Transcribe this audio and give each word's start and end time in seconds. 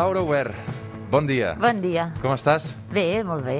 Laura 0.00 0.22
Ober, 0.22 0.54
bon 1.10 1.26
dia. 1.28 1.50
Bon 1.60 1.76
dia. 1.82 2.06
Com 2.22 2.32
estàs? 2.32 2.70
Bé, 2.88 3.20
molt 3.20 3.44
bé. 3.44 3.58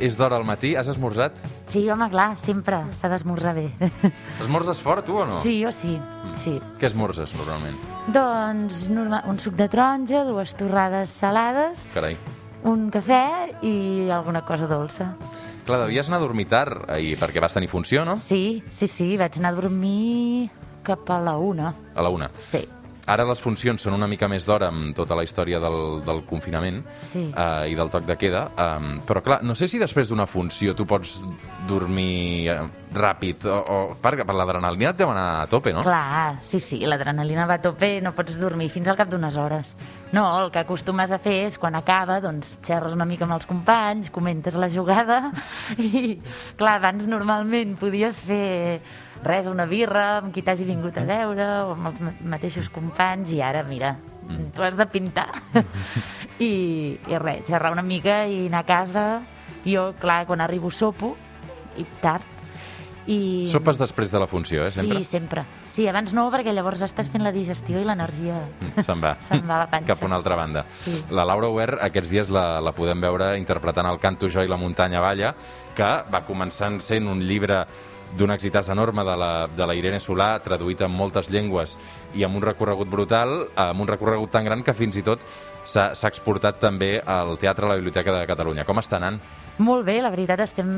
És 0.00 0.14
d'hora 0.16 0.38
al 0.40 0.44
matí? 0.48 0.70
Has 0.80 0.88
esmorzat? 0.88 1.36
Sí, 1.68 1.82
home, 1.92 2.06
clar, 2.08 2.38
sempre 2.40 2.78
s'ha 2.96 3.10
d'esmorzar 3.12 3.52
bé. 3.58 3.66
Esmorzes 4.40 4.80
fort, 4.80 5.04
tu, 5.04 5.18
o 5.20 5.26
no? 5.28 5.34
Sí, 5.42 5.58
jo 5.60 5.68
sí, 5.76 5.98
sí. 6.32 6.54
Què 6.80 6.88
esmorzes, 6.88 7.34
normalment? 7.36 7.76
Doncs 8.16 8.86
norma 8.88 9.20
un 9.28 9.36
suc 9.42 9.58
de 9.58 9.66
taronja, 9.68 10.22
dues 10.24 10.54
torrades 10.56 11.12
salades, 11.12 11.84
Carai. 11.92 12.16
un 12.64 12.86
cafè 12.94 13.20
i 13.68 13.74
alguna 14.08 14.40
cosa 14.48 14.64
dolça. 14.70 15.10
Clar, 15.68 15.82
devies 15.82 16.08
anar 16.08 16.22
a 16.22 16.24
dormir 16.24 16.46
tard 16.48 16.88
ahir, 16.88 17.18
perquè 17.20 17.44
vas 17.44 17.52
tenir 17.52 17.68
funció, 17.68 18.06
no? 18.08 18.16
Sí, 18.16 18.62
sí, 18.72 18.88
sí, 18.88 19.18
vaig 19.20 19.36
anar 19.36 19.52
a 19.52 19.60
dormir 19.60 20.48
cap 20.82 21.12
a 21.12 21.20
la 21.20 21.36
una. 21.36 21.74
A 21.92 22.08
la 22.08 22.08
una. 22.08 22.30
Sí, 22.40 22.64
Ara 23.06 23.24
les 23.28 23.40
funcions 23.40 23.82
són 23.84 23.92
una 23.92 24.06
mica 24.08 24.28
més 24.32 24.46
d'hora 24.48 24.70
amb 24.72 24.94
tota 24.96 25.14
la 25.18 25.24
història 25.26 25.58
del, 25.60 26.00
del 26.06 26.22
confinament 26.24 26.82
Sí. 27.12 27.26
eh, 27.36 27.70
i 27.70 27.74
del 27.76 27.90
toc 27.92 28.06
de 28.08 28.16
queda, 28.16 28.46
um, 28.56 29.00
però 29.04 29.20
clar, 29.22 29.42
no 29.44 29.54
sé 29.54 29.68
si 29.68 29.78
després 29.78 30.08
d'una 30.08 30.24
funció 30.26 30.72
tu 30.74 30.86
pots 30.88 31.18
dormir 31.68 32.48
eh, 32.52 32.56
ràpid 32.94 33.46
o, 33.50 33.56
o 33.56 33.76
per, 34.00 34.14
per 34.22 34.34
l'adrenalina 34.36 34.90
et 34.92 34.98
deu 35.00 35.10
anar 35.10 35.42
a 35.42 35.46
tope, 35.50 35.72
no? 35.74 35.82
clar, 35.86 36.38
sí, 36.44 36.60
sí, 36.62 36.80
l'adrenalina 36.86 37.46
va 37.50 37.56
a 37.58 37.62
tope, 37.64 37.98
no 38.04 38.12
pots 38.16 38.36
dormir 38.40 38.68
fins 38.72 38.88
al 38.88 38.98
cap 38.98 39.08
d'unes 39.10 39.36
hores. 39.40 39.72
No, 40.14 40.26
el 40.44 40.52
que 40.54 40.60
acostumes 40.62 41.10
a 41.10 41.18
fer 41.18 41.40
és, 41.48 41.56
quan 41.58 41.74
acaba, 41.74 42.20
doncs 42.22 42.58
xerres 42.62 42.94
una 42.94 43.06
mica 43.08 43.26
amb 43.26 43.34
els 43.38 43.48
companys, 43.50 44.12
comentes 44.14 44.54
la 44.60 44.68
jugada 44.70 45.32
i, 45.78 46.20
clar, 46.60 46.76
abans 46.78 47.08
normalment 47.10 47.74
podies 47.80 48.20
fer 48.22 48.80
res, 49.24 49.48
una 49.50 49.66
birra 49.66 50.18
amb 50.20 50.34
qui 50.34 50.44
t'hagi 50.44 50.66
vingut 50.68 50.98
a 51.00 51.06
veure 51.08 51.48
o 51.64 51.72
amb 51.74 51.90
els 51.90 52.02
ma- 52.04 52.14
mateixos 52.36 52.68
companys 52.70 53.32
i 53.34 53.40
ara, 53.42 53.64
mira, 53.66 53.96
tu 54.54 54.62
has 54.64 54.76
de 54.76 54.86
pintar. 54.88 55.30
I, 56.38 56.98
I 57.08 57.18
res, 57.22 57.44
xerrar 57.48 57.72
una 57.74 57.82
mica 57.84 58.24
i 58.26 58.46
anar 58.48 58.64
a 58.64 58.68
casa. 58.68 59.04
Jo, 59.64 59.94
clar, 59.96 60.26
quan 60.28 60.42
arribo 60.44 60.68
sopo, 60.70 61.14
i 61.78 61.86
tard. 62.02 62.22
I... 63.06 63.44
Sopes 63.52 63.76
després 63.76 64.08
de 64.14 64.20
la 64.22 64.26
funció, 64.26 64.62
eh, 64.64 64.70
sempre? 64.72 65.02
Sí, 65.02 65.04
sempre. 65.04 65.42
Sí, 65.68 65.84
abans 65.90 66.14
no, 66.16 66.22
perquè 66.32 66.54
llavors 66.54 66.80
estàs 66.86 67.10
fent 67.12 67.20
la 67.26 67.32
digestió 67.34 67.80
i 67.82 67.84
l'energia 67.84 68.38
Mm, 68.62 68.84
Se'n 68.86 69.02
va. 69.02 69.16
se'n 69.26 69.42
va 69.44 69.58
a 69.58 69.62
la 69.64 69.68
panxa. 69.68 69.90
Cap 69.92 70.02
a 70.04 70.06
una 70.08 70.16
altra 70.16 70.36
banda. 70.38 70.62
Sí. 70.80 70.94
La 71.12 71.26
Laura 71.28 71.50
Ober 71.52 71.74
aquests 71.84 72.08
dies 72.08 72.30
la, 72.32 72.62
la 72.64 72.72
podem 72.72 73.00
veure 73.04 73.34
interpretant 73.36 73.90
el 73.90 73.98
canto 74.00 74.30
Jo 74.32 74.44
i 74.46 74.48
la 74.48 74.56
muntanya 74.56 75.02
balla, 75.04 75.34
que 75.76 75.90
va 76.14 76.22
començar 76.24 76.70
sent 76.80 77.10
un 77.10 77.20
llibre 77.26 77.66
d'un 78.16 78.30
exitàs 78.30 78.68
enorme 78.70 79.02
de 79.04 79.16
la, 79.18 79.32
de 79.50 79.66
la 79.66 79.74
Irene 79.74 79.98
Solà, 80.00 80.38
traduït 80.40 80.80
en 80.86 80.92
moltes 80.94 81.28
llengües 81.34 81.74
i 82.14 82.22
amb 82.24 82.38
un 82.38 82.44
recorregut 82.46 82.88
brutal, 82.88 83.48
amb 83.58 83.82
un 83.82 83.90
recorregut 83.90 84.30
tan 84.30 84.44
gran 84.46 84.62
que 84.62 84.72
fins 84.72 84.96
i 84.96 85.02
tot 85.02 85.20
s'ha 85.64 86.08
exportat 86.08 86.60
també 86.62 86.98
al 87.00 87.36
Teatre 87.40 87.66
a 87.66 87.72
la 87.72 87.78
Biblioteca 87.80 88.12
de 88.14 88.26
Catalunya. 88.28 88.64
Com 88.68 88.80
està 88.82 89.00
anant? 89.00 89.20
Molt 89.58 89.86
bé, 89.86 90.00
la 90.02 90.12
veritat 90.12 90.42
estem 90.44 90.68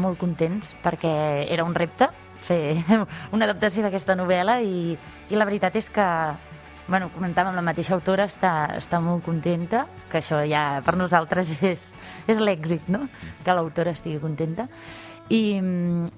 molt 0.00 0.18
contents 0.20 0.76
perquè 0.82 1.12
era 1.50 1.66
un 1.66 1.74
repte 1.74 2.08
fer 2.42 2.76
una 3.34 3.46
adaptació 3.46 3.84
d'aquesta 3.86 4.16
novel·la 4.18 4.60
i, 4.66 4.96
i 5.30 5.38
la 5.38 5.46
veritat 5.48 5.78
és 5.78 5.90
que 5.92 6.06
bueno, 6.88 7.08
comentàvem, 7.14 7.54
la 7.54 7.64
mateixa 7.64 7.94
autora 7.94 8.26
està, 8.28 8.52
està 8.76 8.98
molt 9.00 9.22
contenta, 9.24 9.86
que 10.10 10.18
això 10.18 10.42
ja 10.48 10.82
per 10.84 10.96
nosaltres 10.98 11.54
és, 11.70 11.86
és 12.28 12.42
l'èxit, 12.42 12.90
no? 12.92 13.06
que 13.44 13.54
l'autora 13.56 13.94
estigui 13.96 14.20
contenta. 14.22 14.68
I, 15.32 15.62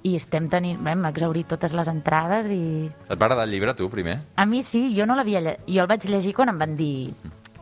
i 0.02 0.14
estem 0.16 0.48
tenint, 0.50 0.80
bé, 0.82 0.94
hem 0.96 1.04
exaurit 1.06 1.46
totes 1.46 1.74
les 1.76 1.86
entrades 1.92 2.48
i 2.50 2.88
Et 2.88 3.12
va 3.20 3.28
agradar 3.28 3.44
el 3.44 3.52
llibre, 3.52 3.74
tu, 3.76 3.86
primer? 3.92 4.16
a 4.34 4.46
mi 4.48 4.64
sí, 4.66 4.88
jo 4.96 5.04
no 5.06 5.14
l'havia 5.14 5.42
jo 5.44 5.84
el 5.84 5.90
vaig 5.90 6.08
llegir 6.08 6.32
quan 6.34 6.50
em 6.50 6.58
van 6.58 6.72
dir 6.74 7.12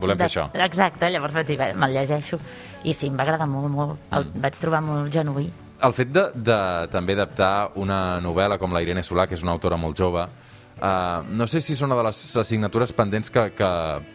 Volem 0.03 0.19
fer 0.21 0.27
això. 0.29 0.45
Exacte, 0.67 1.09
llavors 1.13 1.33
vaig 1.39 1.47
dir, 1.47 1.57
"Bé, 1.57 1.73
me'l 1.73 1.93
llegeixo. 1.95 2.39
I 2.83 2.93
sí, 2.93 3.07
em 3.07 3.17
va 3.17 3.23
agradar 3.23 3.47
molt, 3.47 3.69
molt. 3.71 3.99
El 4.11 4.25
Mm. 4.25 4.41
vaig 4.43 4.53
trobar 4.59 4.81
molt 4.83 5.11
genuí. 5.13 5.49
El 5.83 5.93
fet 5.93 6.11
de, 6.15 6.29
de 6.35 6.87
també 6.91 7.13
adaptar 7.13 7.71
una 7.75 8.19
novel·la 8.21 8.57
com 8.59 8.71
la 8.71 8.81
Irene 8.81 9.01
Solà, 9.03 9.25
que 9.27 9.35
és 9.35 9.43
una 9.43 9.51
autora 9.51 9.75
molt 9.77 9.97
jove, 9.97 10.21
uh, 10.81 11.23
no 11.29 11.45
sé 11.47 11.59
si 11.61 11.73
és 11.73 11.81
una 11.81 11.95
de 11.95 12.03
les 12.03 12.37
assignatures 12.37 12.93
pendents 12.93 13.29
que, 13.29 13.51
que, 13.55 13.69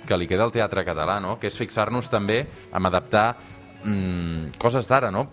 que 0.07 0.17
li 0.17 0.27
queda 0.27 0.45
al 0.45 0.53
teatre 0.53 0.85
català, 0.85 1.21
no? 1.21 1.39
que 1.39 1.47
és 1.47 1.57
fixar-nos 1.57 2.09
també 2.09 2.47
en 2.73 2.87
adaptar 2.87 3.37
mm, 3.85 4.59
coses 4.59 4.89
d'ara, 4.89 5.11
no? 5.15 5.27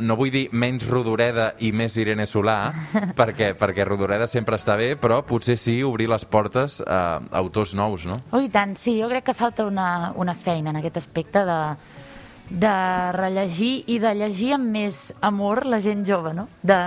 No 0.00 0.16
vull 0.18 0.32
dir 0.34 0.46
menys 0.52 0.86
Rodoreda 0.88 1.52
i 1.64 1.72
més 1.72 1.96
Irene 2.00 2.26
Solà, 2.28 2.58
perquè, 3.18 3.52
perquè 3.58 3.86
Rodoreda 3.86 4.28
sempre 4.30 4.58
està 4.58 4.76
bé, 4.78 4.94
però 5.00 5.20
potser 5.26 5.58
sí 5.60 5.80
obrir 5.86 6.08
les 6.10 6.24
portes 6.24 6.80
a 6.86 7.20
autors 7.40 7.74
nous, 7.78 8.06
no? 8.08 8.18
Oh, 8.32 8.42
i 8.42 8.50
tant, 8.52 8.76
sí, 8.78 8.98
jo 9.00 9.08
crec 9.10 9.30
que 9.30 9.36
falta 9.38 9.66
una, 9.68 10.12
una 10.16 10.34
feina 10.34 10.70
en 10.70 10.80
aquest 10.80 11.00
aspecte 11.02 11.44
de, 11.48 11.60
de 12.50 12.74
rellegir 13.16 13.72
i 13.86 13.98
de 14.02 14.14
llegir 14.16 14.54
amb 14.56 14.70
més 14.72 15.08
amor 15.20 15.66
la 15.66 15.80
gent 15.84 16.04
jove, 16.06 16.34
no? 16.36 16.48
De, 16.62 16.78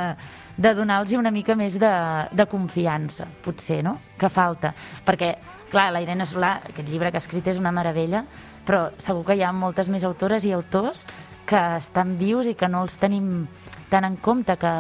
de 0.57 0.73
donar-los 0.77 1.13
una 1.17 1.31
mica 1.31 1.55
més 1.55 1.77
de, 1.79 1.91
de 2.31 2.45
confiança, 2.49 3.27
potser, 3.43 3.81
no? 3.85 3.97
Que 4.19 4.29
falta. 4.29 4.73
Perquè, 5.05 5.35
clar, 5.71 5.89
la 5.93 6.01
Irene 6.03 6.27
Solà, 6.29 6.57
aquest 6.69 6.89
llibre 6.89 7.11
que 7.11 7.19
ha 7.19 7.23
escrit 7.23 7.47
és 7.53 7.61
una 7.61 7.73
meravella, 7.73 8.25
però 8.65 8.89
segur 9.01 9.25
que 9.27 9.35
hi 9.37 9.43
ha 9.43 9.51
moltes 9.55 9.89
més 9.89 10.03
autores 10.07 10.45
i 10.45 10.53
autors 10.53 11.05
que 11.49 11.61
estan 11.77 12.15
vius 12.19 12.47
i 12.47 12.55
que 12.55 12.69
no 12.71 12.83
els 12.85 12.97
tenim 13.01 13.47
tan 13.91 14.05
en 14.07 14.15
compte, 14.23 14.55
que 14.55 14.71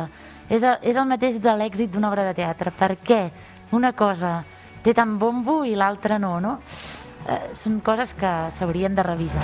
és 0.51 0.63
el, 0.63 0.77
és 0.87 0.95
el 0.95 1.07
mateix 1.09 1.39
de 1.43 1.53
l'èxit 1.57 1.91
d'una 1.91 2.11
obra 2.11 2.25
de 2.29 2.35
teatre. 2.37 2.71
Per 2.71 2.95
què 3.03 3.21
una 3.75 3.91
cosa 3.97 4.41
té 4.83 4.93
tant 4.97 5.17
bombo 5.19 5.61
i 5.67 5.75
l'altra 5.75 6.19
no, 6.19 6.37
no? 6.43 6.57
Eh, 7.27 7.53
són 7.57 7.81
coses 7.85 8.15
que 8.17 8.31
s'haurien 8.55 8.95
de 8.95 9.05
revisar. 9.05 9.43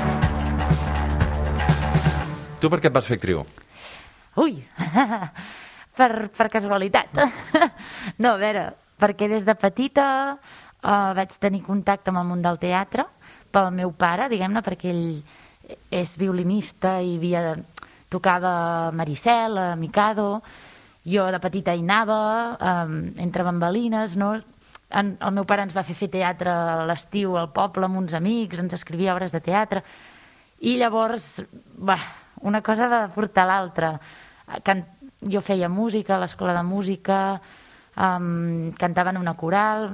Tu 2.58 2.72
per 2.74 2.80
què 2.82 2.90
et 2.90 2.96
vas 2.96 3.06
fer 3.06 3.20
actriu? 3.20 3.44
Ui, 4.42 4.58
per, 5.98 6.12
per 6.34 6.48
casualitat. 6.54 7.22
no, 8.24 8.34
a 8.34 8.40
veure, 8.42 8.70
perquè 8.98 9.30
des 9.30 9.46
de 9.46 9.54
petita 9.58 10.08
uh, 10.34 11.12
vaig 11.18 11.36
tenir 11.42 11.62
contacte 11.66 12.14
amb 12.14 12.24
el 12.24 12.32
món 12.32 12.42
del 12.46 12.60
teatre 12.62 13.06
pel 13.58 13.74
meu 13.74 13.94
pare, 13.98 14.30
diguem-ne, 14.30 14.62
perquè 14.62 14.92
ell 14.94 15.78
és 15.92 16.14
violinista 16.20 16.98
i 17.02 17.16
havia 17.18 17.56
tocava 18.08 18.92
Maricel, 18.96 19.58
a 19.58 19.72
Mikado, 19.76 20.44
jo 21.08 21.26
de 21.34 21.40
petita 21.42 21.74
hi 21.74 21.82
anava, 21.82 22.20
um, 22.54 23.00
entre 23.24 23.44
bambalines, 23.48 24.16
no? 24.20 24.36
En, 24.88 25.16
el 25.20 25.34
meu 25.36 25.48
pare 25.50 25.66
ens 25.66 25.76
va 25.76 25.84
fer 25.84 25.98
fer 25.98 26.12
teatre 26.14 26.54
a 26.54 26.86
l'estiu 26.88 27.36
al 27.36 27.50
poble 27.56 27.88
amb 27.88 28.00
uns 28.00 28.14
amics, 28.16 28.62
ens 28.62 28.78
escrivia 28.78 29.16
obres 29.16 29.34
de 29.36 29.42
teatre, 29.44 29.84
i 30.62 30.78
llavors, 30.78 31.42
bah, 31.76 32.00
una 32.48 32.62
cosa 32.62 32.88
va 32.92 33.02
portar 33.14 33.48
l'altra. 33.50 33.96
Jo 35.28 35.42
feia 35.42 35.68
música 35.68 36.16
a 36.16 36.22
l'escola 36.22 36.54
de 36.56 36.64
música, 36.64 37.40
um, 37.98 38.72
cantava 38.78 39.12
en 39.12 39.20
una 39.20 39.36
coral, 39.36 39.90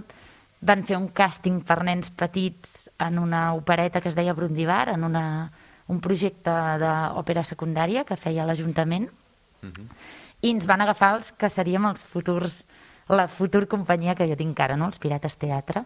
van 0.61 0.83
fer 0.83 0.99
un 0.99 1.09
càsting 1.15 1.63
per 1.65 1.81
nens 1.87 2.11
petits 2.11 2.82
en 2.99 3.19
una 3.19 3.53
opereta 3.53 4.01
que 4.01 4.09
es 4.09 4.15
deia 4.15 4.33
Brundibar, 4.33 4.89
en 4.89 5.03
una, 5.03 5.51
un 5.87 5.99
projecte 6.01 6.53
d'òpera 6.81 7.43
secundària 7.47 8.05
que 8.05 8.17
feia 8.19 8.45
l'Ajuntament, 8.45 9.09
i 10.43 10.51
ens 10.51 10.67
van 10.67 10.83
agafar 10.83 11.13
els 11.17 11.31
que 11.39 11.49
seríem 11.49 11.85
els 11.87 12.03
futurs, 12.03 12.63
la 13.09 13.27
futur 13.31 13.65
companyia 13.71 14.15
que 14.15 14.27
jo 14.27 14.35
tinc 14.39 14.59
ara, 14.59 14.75
no? 14.79 14.91
els 14.91 14.99
Pirates 14.99 15.37
Teatre. 15.39 15.85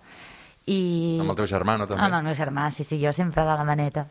I... 0.67 1.15
Amb 1.21 1.31
el 1.31 1.37
teu 1.39 1.47
germà, 1.47 1.77
no, 1.79 1.85
també? 1.87 2.03
Amb 2.03 2.17
el 2.17 2.25
meu 2.25 2.35
germà, 2.35 2.65
sí, 2.75 2.83
sí, 2.83 2.97
jo 2.99 3.13
sempre 3.15 3.45
de 3.47 3.53
la 3.55 3.63
maneta. 3.63 4.03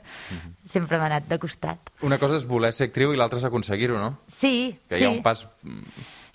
sempre 0.74 0.98
m'ha 1.00 1.06
anat 1.08 1.30
de 1.30 1.38
costat. 1.40 1.94
Una 2.04 2.18
cosa 2.20 2.36
és 2.36 2.44
voler 2.48 2.72
ser 2.76 2.90
actriu 2.90 3.14
i 3.14 3.16
l'altra 3.16 3.40
és 3.40 3.46
aconseguir-ho, 3.48 3.96
no? 4.02 4.10
Sí, 4.28 4.76
Que 4.90 4.98
sí. 4.98 5.06
hi 5.06 5.08
ha 5.08 5.14
un 5.14 5.22
pas... 5.24 5.46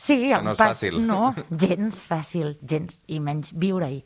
Sí, 0.02 0.18
un 0.34 0.48
no 0.48 0.56
és 0.56 0.64
pas... 0.64 0.74
fàcil. 0.74 0.98
No, 1.06 1.36
gens 1.64 2.02
fàcil, 2.10 2.56
gens, 2.66 3.04
i 3.06 3.22
menys 3.22 3.54
viure-hi. 3.54 4.02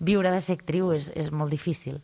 Viure 0.00 0.30
de 0.34 0.40
ser 0.42 0.56
actriu 0.58 0.90
és, 0.92 1.10
és 1.14 1.30
molt 1.30 1.52
difícil. 1.54 2.00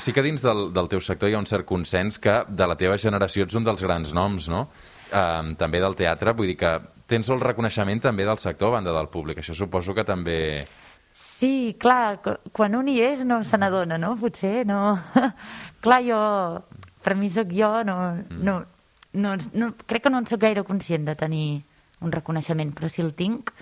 Sí 0.00 0.14
que 0.16 0.22
dins 0.24 0.42
del, 0.42 0.70
del 0.72 0.88
teu 0.88 1.00
sector 1.04 1.28
hi 1.28 1.34
ha 1.36 1.40
un 1.42 1.46
cert 1.46 1.66
consens 1.68 2.16
que 2.18 2.38
de 2.48 2.66
la 2.66 2.76
teva 2.80 2.96
generació 2.98 3.44
ets 3.44 3.54
un 3.58 3.66
dels 3.66 3.82
grans 3.84 4.14
noms, 4.16 4.48
no? 4.48 4.66
Um, 5.12 5.54
també 5.56 5.80
del 5.80 5.94
teatre, 5.96 6.32
vull 6.36 6.48
dir 6.50 6.56
que 6.60 6.72
tens 7.08 7.28
el 7.32 7.40
reconeixement 7.40 8.00
també 8.04 8.24
del 8.28 8.40
sector 8.40 8.68
a 8.72 8.78
banda 8.78 8.92
del 8.96 9.08
públic. 9.12 9.38
Això 9.40 9.54
suposo 9.56 9.94
que 9.96 10.04
també... 10.08 10.66
Sí, 11.12 11.76
clar, 11.80 12.18
qu- 12.24 12.36
quan 12.54 12.74
un 12.78 12.88
hi 12.88 12.98
és 13.02 13.24
no 13.26 13.40
se 13.44 13.58
n'adona, 13.60 13.96
no? 14.00 14.14
Potser 14.20 14.64
no... 14.68 14.98
clar, 15.84 16.02
jo... 16.04 16.18
Per 17.04 17.14
mi 17.16 17.30
sóc 17.32 17.48
jo, 17.54 17.70
no, 17.88 17.96
no, 18.28 18.58
no, 19.14 19.36
no... 19.54 19.70
Crec 19.88 20.04
que 20.04 20.10
no 20.12 20.20
en 20.20 20.26
sóc 20.28 20.40
gaire 20.44 20.64
conscient 20.66 21.06
de 21.08 21.14
tenir 21.16 21.62
un 22.04 22.12
reconeixement, 22.12 22.72
però 22.76 22.88
si 22.92 23.02
el 23.04 23.14
tinc... 23.18 23.52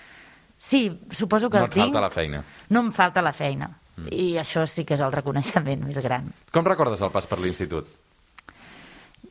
Sí, 0.58 1.00
suposo 1.12 1.50
que 1.50 1.58
No 1.58 1.64
el 1.64 1.70
tinc. 1.70 1.84
falta 1.84 2.00
la 2.00 2.10
feina. 2.10 2.42
No 2.70 2.80
em 2.80 2.92
falta 2.92 3.22
la 3.22 3.32
feina. 3.32 3.70
I 4.10 4.34
això 4.36 4.66
sí 4.68 4.84
que 4.84 4.94
és 4.94 5.00
el 5.00 5.12
reconeixement 5.12 5.84
més 5.86 5.96
gran. 6.04 6.26
Com 6.52 6.64
recordes 6.68 7.00
el 7.00 7.10
pas 7.14 7.26
per 7.26 7.38
l'institut? 7.40 7.86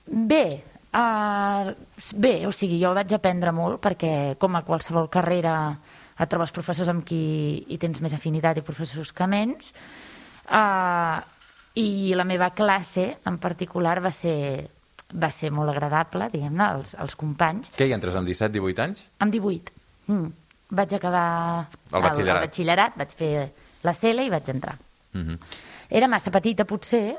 Bé, 0.06 0.64
uh, 0.94 1.72
bé, 2.18 2.34
o 2.48 2.52
sigui, 2.54 2.80
jo 2.82 2.94
vaig 2.98 3.14
aprendre 3.14 3.52
molt 3.56 3.80
perquè, 3.84 4.36
com 4.42 4.56
a 4.58 4.64
qualsevol 4.66 5.10
carrera, 5.14 5.56
et 6.18 6.30
trobes 6.32 6.54
professors 6.56 6.90
amb 6.90 7.04
qui 7.06 7.66
hi 7.68 7.78
tens 7.82 8.02
més 8.02 8.14
afinitat 8.16 8.58
i 8.58 8.64
professors 8.66 9.12
que 9.14 9.28
menys. 9.28 9.72
Uh, 10.50 11.20
I 11.76 12.14
la 12.16 12.24
meva 12.24 12.52
classe, 12.56 13.18
en 13.28 13.38
particular, 13.44 13.98
va 14.02 14.12
ser, 14.16 14.70
va 15.14 15.30
ser 15.34 15.50
molt 15.52 15.70
agradable, 15.74 16.30
diguem-ne, 16.32 16.70
els, 16.78 16.94
els 17.02 17.16
companys. 17.20 17.74
Què 17.76 17.90
hi 17.90 17.94
entres 17.98 18.16
amb 18.16 18.30
17-18 18.30 18.84
anys? 18.86 19.04
Amb 19.20 19.34
18. 19.36 19.74
Mm. 20.08 20.30
Vaig 20.70 20.94
acabar 20.94 21.68
El 21.92 22.02
batxillerat. 22.02 22.42
el 22.42 22.48
batxillerat, 22.48 22.98
vaig 22.98 23.16
fer 23.16 23.52
la 23.84 23.94
CELA 23.94 24.24
i 24.26 24.30
vaig 24.30 24.50
entrar. 24.50 24.78
Uh 25.14 25.22
-huh. 25.22 25.38
Era 25.90 26.08
massa 26.08 26.32
petita, 26.32 26.66
potser, 26.66 27.18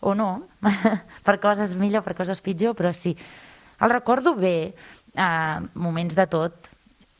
o 0.00 0.14
no, 0.14 0.48
per 1.26 1.40
coses 1.40 1.74
millor, 1.74 2.02
per 2.02 2.14
coses 2.14 2.40
pitjor, 2.40 2.74
però 2.74 2.92
sí. 2.92 3.16
El 3.80 3.90
recordo 3.90 4.34
bé, 4.34 4.74
uh, 5.16 5.66
moments 5.74 6.14
de 6.14 6.26
tot, 6.26 6.68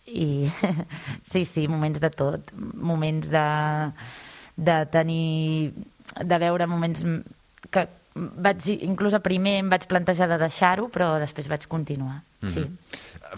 i 0.06 0.50
sí, 1.30 1.44
sí, 1.44 1.68
moments 1.68 2.00
de 2.00 2.10
tot, 2.10 2.52
moments 2.74 3.30
de, 3.30 3.92
de 4.56 4.86
tenir, 4.86 5.72
de 6.20 6.38
veure 6.38 6.66
moments 6.66 7.04
que 7.70 7.88
vaig, 8.20 8.66
inclús 8.84 9.14
a 9.16 9.20
primer 9.24 9.58
em 9.60 9.70
vaig 9.72 9.86
plantejar 9.90 10.28
de 10.30 10.38
deixar-ho, 10.40 10.88
però 10.92 11.14
després 11.22 11.48
vaig 11.50 11.66
continuar, 11.70 12.20
sí. 12.44 12.64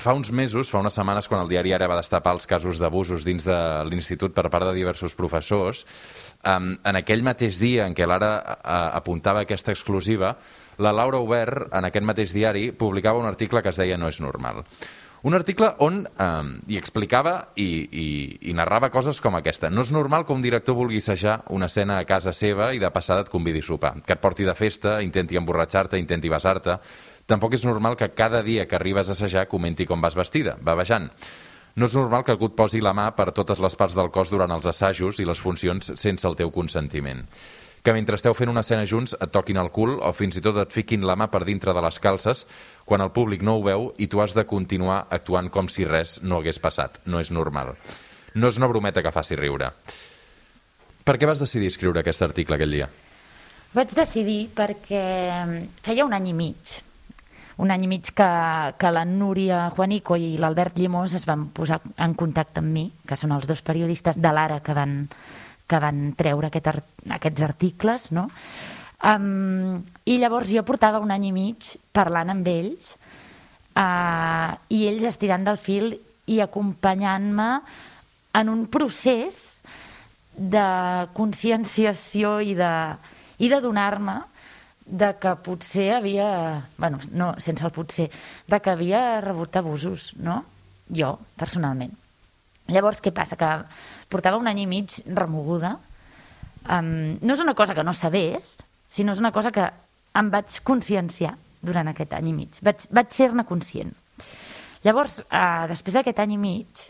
Fa 0.03 0.15
uns 0.17 0.31
mesos, 0.33 0.71
fa 0.73 0.81
unes 0.81 0.95
setmanes, 0.97 1.29
quan 1.29 1.43
el 1.43 1.51
diari 1.51 1.75
Ara 1.77 1.89
va 1.91 1.99
destapar 1.99 2.33
els 2.37 2.47
casos 2.49 2.81
d'abusos 2.81 3.27
dins 3.27 3.45
de 3.45 3.59
l'institut 3.91 4.35
per 4.35 4.49
part 4.49 4.69
de 4.69 4.75
diversos 4.77 5.17
professors, 5.19 5.85
um, 6.49 6.73
en 6.77 6.99
aquell 7.01 7.25
mateix 7.27 7.61
dia 7.61 7.87
en 7.87 7.97
què 7.99 8.09
l'Ara 8.09 8.33
uh, 8.41 8.89
apuntava 8.99 9.45
aquesta 9.45 9.75
exclusiva, 9.75 10.37
la 10.83 10.95
Laura 10.97 11.21
Obert, 11.21 11.69
en 11.75 11.87
aquest 11.89 12.09
mateix 12.09 12.33
diari, 12.33 12.71
publicava 12.73 13.21
un 13.21 13.29
article 13.29 13.63
que 13.63 13.73
es 13.73 13.81
deia 13.81 14.01
No 14.01 14.09
és 14.09 14.21
normal. 14.25 14.65
Un 15.23 15.37
article 15.39 15.69
on 15.79 16.01
eh, 16.03 16.29
hi 16.67 16.79
explicava 16.81 17.37
i, 17.55 17.67
i, 17.87 18.07
i 18.51 18.55
narrava 18.59 18.89
coses 18.91 19.21
com 19.23 19.37
aquesta. 19.39 19.71
No 19.71 19.85
és 19.87 19.93
normal 19.95 20.25
que 20.27 20.35
un 20.35 20.43
director 20.43 20.75
vulgui 20.75 20.99
assajar 20.99 21.37
una 21.55 21.69
escena 21.71 22.01
a 22.01 22.09
casa 22.09 22.35
seva 22.35 22.73
i 22.75 22.83
de 22.83 22.91
passada 22.91 23.23
et 23.23 23.31
convidi 23.31 23.63
a 23.63 23.69
sopar. 23.69 23.93
Que 24.03 24.17
et 24.17 24.25
porti 24.25 24.49
de 24.49 24.57
festa, 24.59 24.97
intenti 25.07 25.39
emborratxar-te, 25.39 26.01
intenti 26.03 26.33
besar-te. 26.33 26.77
Tampoc 27.31 27.55
és 27.55 27.63
normal 27.63 27.95
que 27.95 28.11
cada 28.19 28.43
dia 28.43 28.67
que 28.67 28.75
arribes 28.75 29.09
a 29.09 29.15
assajar 29.15 29.47
comenti 29.47 29.87
com 29.87 30.03
vas 30.03 30.19
vestida, 30.19 30.57
bavejant. 30.59 31.07
No 31.79 31.87
és 31.87 31.95
normal 31.95 32.27
que 32.27 32.35
algú 32.35 32.51
et 32.51 32.59
posi 32.59 32.83
la 32.83 32.93
mà 32.93 33.13
per 33.15 33.31
totes 33.31 33.63
les 33.63 33.79
parts 33.79 33.95
del 33.95 34.11
cos 34.11 34.35
durant 34.35 34.51
els 34.51 34.67
assajos 34.67 35.23
i 35.23 35.29
les 35.29 35.41
funcions 35.41 35.95
sense 35.95 36.27
el 36.27 36.35
teu 36.37 36.51
consentiment 36.51 37.23
que 37.83 37.93
mentre 37.93 38.15
esteu 38.15 38.35
fent 38.39 38.51
una 38.51 38.63
escena 38.63 38.87
junts 38.87 39.17
et 39.19 39.33
toquin 39.35 39.59
el 39.59 39.73
cul 39.75 39.97
o 39.99 40.13
fins 40.15 40.39
i 40.39 40.43
tot 40.45 40.61
et 40.63 40.75
fiquin 40.75 41.03
la 41.07 41.17
mà 41.19 41.27
per 41.33 41.43
dintre 41.45 41.75
de 41.75 41.83
les 41.83 41.99
calces 41.99 42.45
quan 42.87 43.03
el 43.03 43.11
públic 43.11 43.43
no 43.43 43.57
ho 43.59 43.65
veu 43.67 43.89
i 43.99 44.07
tu 44.07 44.23
has 44.23 44.37
de 44.39 44.47
continuar 44.47 45.07
actuant 45.11 45.51
com 45.51 45.69
si 45.69 45.85
res 45.89 46.21
no 46.23 46.39
hagués 46.39 46.63
passat. 46.63 47.01
No 47.07 47.19
és 47.19 47.33
normal. 47.35 47.75
No 48.35 48.49
és 48.49 48.59
una 48.59 48.71
brometa 48.71 49.03
que 49.03 49.13
faci 49.13 49.37
riure. 49.37 49.73
Per 51.03 51.19
què 51.19 51.27
vas 51.27 51.43
decidir 51.43 51.73
escriure 51.73 52.01
aquest 52.01 52.23
article 52.23 52.55
aquell 52.55 52.79
dia? 52.79 52.89
Vaig 53.75 53.93
decidir 53.97 54.47
perquè 54.55 55.03
feia 55.83 56.07
un 56.07 56.15
any 56.15 56.29
i 56.31 56.35
mig, 56.37 56.79
un 57.59 57.73
any 57.73 57.87
i 57.87 57.89
mig 57.91 58.13
que, 58.15 58.29
que 58.79 58.91
la 58.93 59.05
Núria 59.09 59.65
Juanico 59.75 60.17
i 60.17 60.37
l'Albert 60.39 60.79
Llimós 60.79 61.17
es 61.19 61.27
van 61.29 61.49
posar 61.57 61.81
en 61.97 62.15
contacte 62.15 62.63
amb 62.63 62.71
mi, 62.73 62.85
que 63.09 63.19
són 63.19 63.33
els 63.35 63.49
dos 63.51 63.65
periodistes 63.65 64.21
de 64.21 64.33
l'Ara 64.33 64.61
que 64.63 64.77
van, 64.77 65.09
que 65.73 65.81
van 65.81 66.05
treure 66.19 66.51
aquest 66.51 66.69
art, 66.75 66.89
aquests 67.17 67.45
articles, 67.49 68.11
no? 68.13 68.29
Um, 69.03 69.81
I 70.07 70.19
llavors 70.21 70.53
jo 70.55 70.63
portava 70.67 71.01
un 71.03 71.11
any 71.11 71.31
i 71.31 71.33
mig 71.35 71.73
parlant 71.97 72.31
amb 72.31 72.47
ells 72.47 72.93
uh, 73.75 74.53
i 74.71 74.85
ells 74.87 75.09
estirant 75.09 75.49
del 75.49 75.59
fil 75.59 75.97
i 76.31 76.39
acompanyant-me 76.45 77.49
en 78.39 78.53
un 78.53 78.67
procés 78.71 79.41
de 80.37 80.67
conscienciació 81.17 82.39
i 82.47 82.55
de, 82.57 82.75
i 83.43 83.51
de 83.51 83.59
donar-me 83.65 84.21
de 84.87 85.13
que 85.21 85.35
potser 85.45 85.89
havia, 85.97 86.29
bueno, 86.77 87.01
no, 87.11 87.33
sense 87.43 87.65
el 87.67 87.75
potser, 87.75 88.09
de 88.47 88.61
que 88.61 88.73
havia 88.73 89.21
rebut 89.25 89.57
abusos, 89.59 90.13
no? 90.21 90.43
Jo, 90.93 91.17
personalment. 91.39 91.95
Llavors, 92.73 93.01
què 93.03 93.13
passa? 93.15 93.37
Que 93.39 93.51
portava 94.13 94.41
un 94.41 94.51
any 94.51 94.63
i 94.63 94.69
mig 94.69 95.01
remoguda. 95.07 95.77
Um, 96.63 97.19
no 97.23 97.35
és 97.35 97.43
una 97.43 97.57
cosa 97.59 97.75
que 97.75 97.85
no 97.87 97.95
sabés, 97.97 98.59
sinó 98.93 99.17
és 99.17 99.23
una 99.23 99.33
cosa 99.35 99.51
que 99.51 99.65
em 100.19 100.29
vaig 100.31 100.61
conscienciar 100.67 101.35
durant 101.63 101.89
aquest 101.91 102.13
any 102.19 102.31
i 102.31 102.37
mig. 102.37 102.59
Vaig, 102.63 102.85
vaig 102.93 103.11
ser-ne 103.15 103.47
conscient. 103.49 103.93
Llavors, 104.83 105.21
uh, 105.25 105.65
després 105.71 105.97
d'aquest 105.97 106.21
any 106.23 106.37
i 106.37 106.41
mig, 106.43 106.85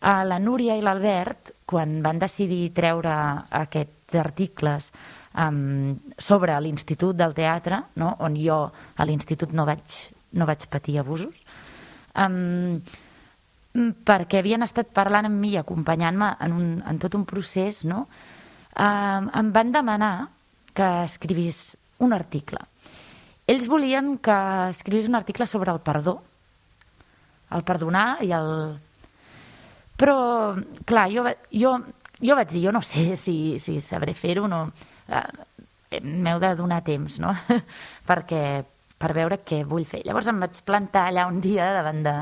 uh, 0.00 0.24
la 0.26 0.40
Núria 0.40 0.76
i 0.78 0.84
l'Albert, 0.84 1.52
quan 1.68 1.98
van 2.04 2.20
decidir 2.20 2.70
treure 2.76 3.14
aquests 3.60 4.16
articles 4.16 4.90
um, 5.36 5.92
sobre 6.18 6.56
l'Institut 6.64 7.16
del 7.16 7.36
Teatre, 7.36 7.82
no? 8.00 8.14
on 8.24 8.36
jo 8.40 8.62
a 8.96 9.08
l'Institut 9.08 9.52
no, 9.52 9.68
vaig, 9.68 9.98
no 10.40 10.48
vaig 10.48 10.64
patir 10.72 10.98
abusos, 11.02 11.42
um, 12.16 12.80
perquè 14.06 14.40
havien 14.42 14.64
estat 14.66 14.90
parlant 14.96 15.28
amb 15.28 15.38
mi 15.40 15.54
i 15.54 15.60
acompanyant-me 15.60 16.32
en, 16.44 16.54
un, 16.56 16.68
en 16.86 16.98
tot 17.02 17.14
un 17.18 17.24
procés, 17.28 17.84
no? 17.88 18.06
um, 18.78 19.28
em 19.34 19.52
van 19.52 19.72
demanar 19.72 20.14
que 20.74 20.88
escrivís 21.04 21.76
un 22.04 22.14
article. 22.14 22.60
Ells 23.48 23.66
volien 23.70 24.16
que 24.22 24.36
escrivís 24.70 25.08
un 25.08 25.18
article 25.18 25.46
sobre 25.46 25.72
el 25.72 25.80
perdó, 25.80 26.18
el 27.50 27.64
perdonar 27.64 28.18
i 28.24 28.32
el... 28.36 28.50
Però, 29.98 30.18
clar, 30.86 31.08
jo, 31.10 31.24
jo, 31.50 31.72
jo 32.22 32.36
vaig 32.38 32.52
dir, 32.52 32.66
jo 32.68 32.74
no 32.74 32.82
sé 32.86 33.16
si, 33.18 33.58
si 33.58 33.80
sabré 33.82 34.14
fer-ho 34.14 34.46
no. 34.50 34.66
Uh, 35.08 35.24
M'heu 36.04 36.36
de 36.36 36.50
donar 36.52 36.82
temps, 36.84 37.14
no? 37.18 37.32
Perquè, 38.08 38.42
per 39.00 39.08
veure 39.16 39.40
què 39.40 39.62
vull 39.64 39.86
fer. 39.88 40.02
Llavors 40.04 40.28
em 40.28 40.42
vaig 40.44 40.60
plantar 40.68 41.06
allà 41.08 41.24
un 41.30 41.40
dia 41.40 41.70
davant 41.78 42.02
de, 42.04 42.14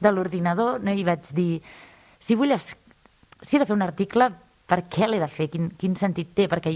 de 0.00 0.12
l'ordinador 0.12 0.82
no? 0.84 0.92
i 0.94 1.04
vaig 1.06 1.32
dir, 1.34 1.62
si 2.18 2.36
vull 2.38 2.54
es... 2.54 2.74
si 3.42 3.56
he 3.56 3.60
de 3.60 3.66
fer 3.66 3.76
un 3.76 3.86
article, 3.86 4.30
per 4.68 4.82
què 4.92 5.08
l'he 5.08 5.20
de 5.22 5.28
fer? 5.32 5.48
Quin, 5.52 5.70
quin 5.80 5.94
sentit 5.96 6.34
té? 6.36 6.48
Perquè, 6.50 6.74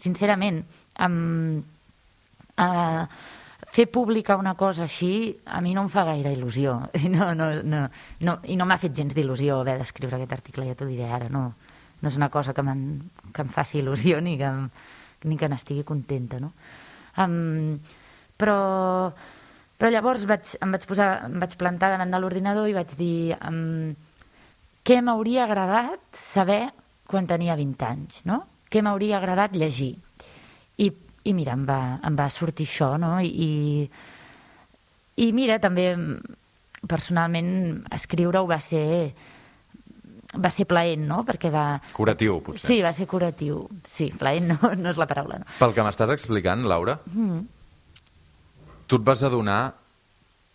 sincerament, 0.00 0.60
um, 1.02 1.62
uh, 2.60 3.04
fer 3.72 3.86
pública 3.90 4.36
una 4.36 4.54
cosa 4.54 4.84
així 4.84 5.32
a 5.46 5.62
mi 5.64 5.72
no 5.74 5.86
em 5.86 5.90
fa 5.92 6.04
gaire 6.04 6.34
il·lusió 6.34 6.74
no, 7.14 7.32
no, 7.34 7.48
no, 7.64 7.82
no, 8.20 8.34
i 8.44 8.56
no 8.60 8.66
m'ha 8.68 8.78
fet 8.80 8.94
gens 8.96 9.16
d'il·lusió 9.16 9.62
haver 9.62 9.78
d'escriure 9.80 10.18
aquest 10.18 10.34
article, 10.36 10.66
ja 10.68 10.76
t'ho 10.76 10.88
diré 10.90 11.08
ara, 11.08 11.30
no, 11.32 11.46
no 12.02 12.10
és 12.12 12.18
una 12.20 12.28
cosa 12.28 12.52
que, 12.52 12.64
que 13.32 13.46
em 13.46 13.52
faci 13.52 13.80
il·lusió 13.80 14.20
ni 14.20 14.36
que, 14.40 14.52
ni 15.24 15.38
que 15.40 15.48
n'estigui 15.48 15.86
contenta, 15.88 16.40
no? 16.42 16.52
Um, 17.22 17.78
però, 18.36 19.12
però 19.82 19.90
llavors 19.90 20.22
vaig, 20.30 20.52
em 20.62 20.70
vaig 20.70 20.84
posar, 20.86 21.08
em 21.26 21.40
vaig 21.42 21.56
plantar 21.58 21.88
davant 21.90 22.12
de 22.14 22.18
l'ordinador 22.22 22.68
i 22.70 22.74
vaig 22.76 22.92
dir 22.94 23.34
um, 23.42 23.88
què 24.86 25.00
m'hauria 25.02 25.42
agradat 25.42 26.20
saber 26.22 26.68
quan 27.10 27.26
tenia 27.26 27.56
20 27.58 27.86
anys, 27.88 28.20
no? 28.30 28.36
Què 28.70 28.78
m'hauria 28.78 29.16
agradat 29.18 29.56
llegir? 29.58 29.96
I, 30.78 30.86
i 31.26 31.32
mira, 31.34 31.56
em 31.58 31.64
va, 31.66 31.80
em 31.98 32.14
va 32.14 32.28
sortir 32.30 32.68
això, 32.70 32.92
no? 32.94 33.16
I, 33.26 33.88
i 35.18 35.26
mira, 35.34 35.56
també 35.58 35.88
personalment 36.86 37.50
escriure-ho 37.98 38.46
va 38.46 38.60
ser 38.62 38.84
va 40.32 40.52
ser 40.54 40.68
plaent, 40.70 41.02
no? 41.10 41.24
Perquè 41.26 41.50
va... 41.50 41.64
Curatiu, 41.96 42.38
potser. 42.46 42.62
Sí, 42.68 42.78
va 42.86 42.94
ser 42.94 43.08
curatiu. 43.10 43.66
Sí, 43.82 44.12
plaent 44.14 44.46
no, 44.54 44.60
no 44.62 44.94
és 44.94 45.02
la 45.02 45.10
paraula, 45.10 45.42
no. 45.42 45.50
Pel 45.58 45.74
que 45.74 45.84
m'estàs 45.90 46.14
explicant, 46.14 46.62
Laura, 46.70 47.00
mm. 47.10 47.42
Tu 48.92 49.00
et 49.00 49.06
vas 49.08 49.22
adonar 49.24 49.60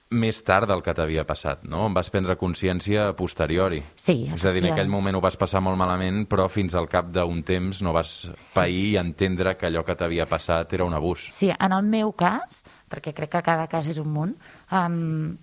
més 0.07 0.37
tard 0.45 0.69
del 0.69 0.79
que 0.85 0.93
t'havia 0.95 1.25
passat, 1.27 1.65
no? 1.67 1.87
En 1.89 1.95
vas 1.95 2.07
prendre 2.13 2.37
consciència 2.39 3.09
a 3.09 3.15
posteriori. 3.17 3.81
Sí, 3.99 4.29
És 4.31 4.45
a 4.45 4.53
dir, 4.55 4.61
en 4.63 4.69
aquell 4.71 4.91
moment 4.91 5.17
ho 5.17 5.21
vas 5.23 5.35
passar 5.35 5.59
molt 5.63 5.75
malament, 5.79 6.21
però 6.29 6.45
fins 6.47 6.77
al 6.77 6.87
cap 6.87 7.09
d'un 7.11 7.41
temps 7.43 7.81
no 7.83 7.91
vas 7.95 8.11
sí. 8.29 8.53
pair 8.53 8.85
i 8.93 8.97
entendre 9.01 9.57
que 9.59 9.67
allò 9.67 9.83
que 9.83 9.97
t'havia 9.99 10.27
passat 10.29 10.77
era 10.77 10.85
un 10.87 10.95
abús. 10.95 11.27
Sí, 11.35 11.49
en 11.51 11.75
el 11.75 11.83
meu 11.89 12.13
cas, 12.15 12.61
perquè 12.87 13.11
crec 13.17 13.33
que 13.35 13.41
cada 13.49 13.67
cas 13.67 13.89
és 13.91 13.99
un 13.99 14.13
món, 14.13 14.35
um, 14.71 15.33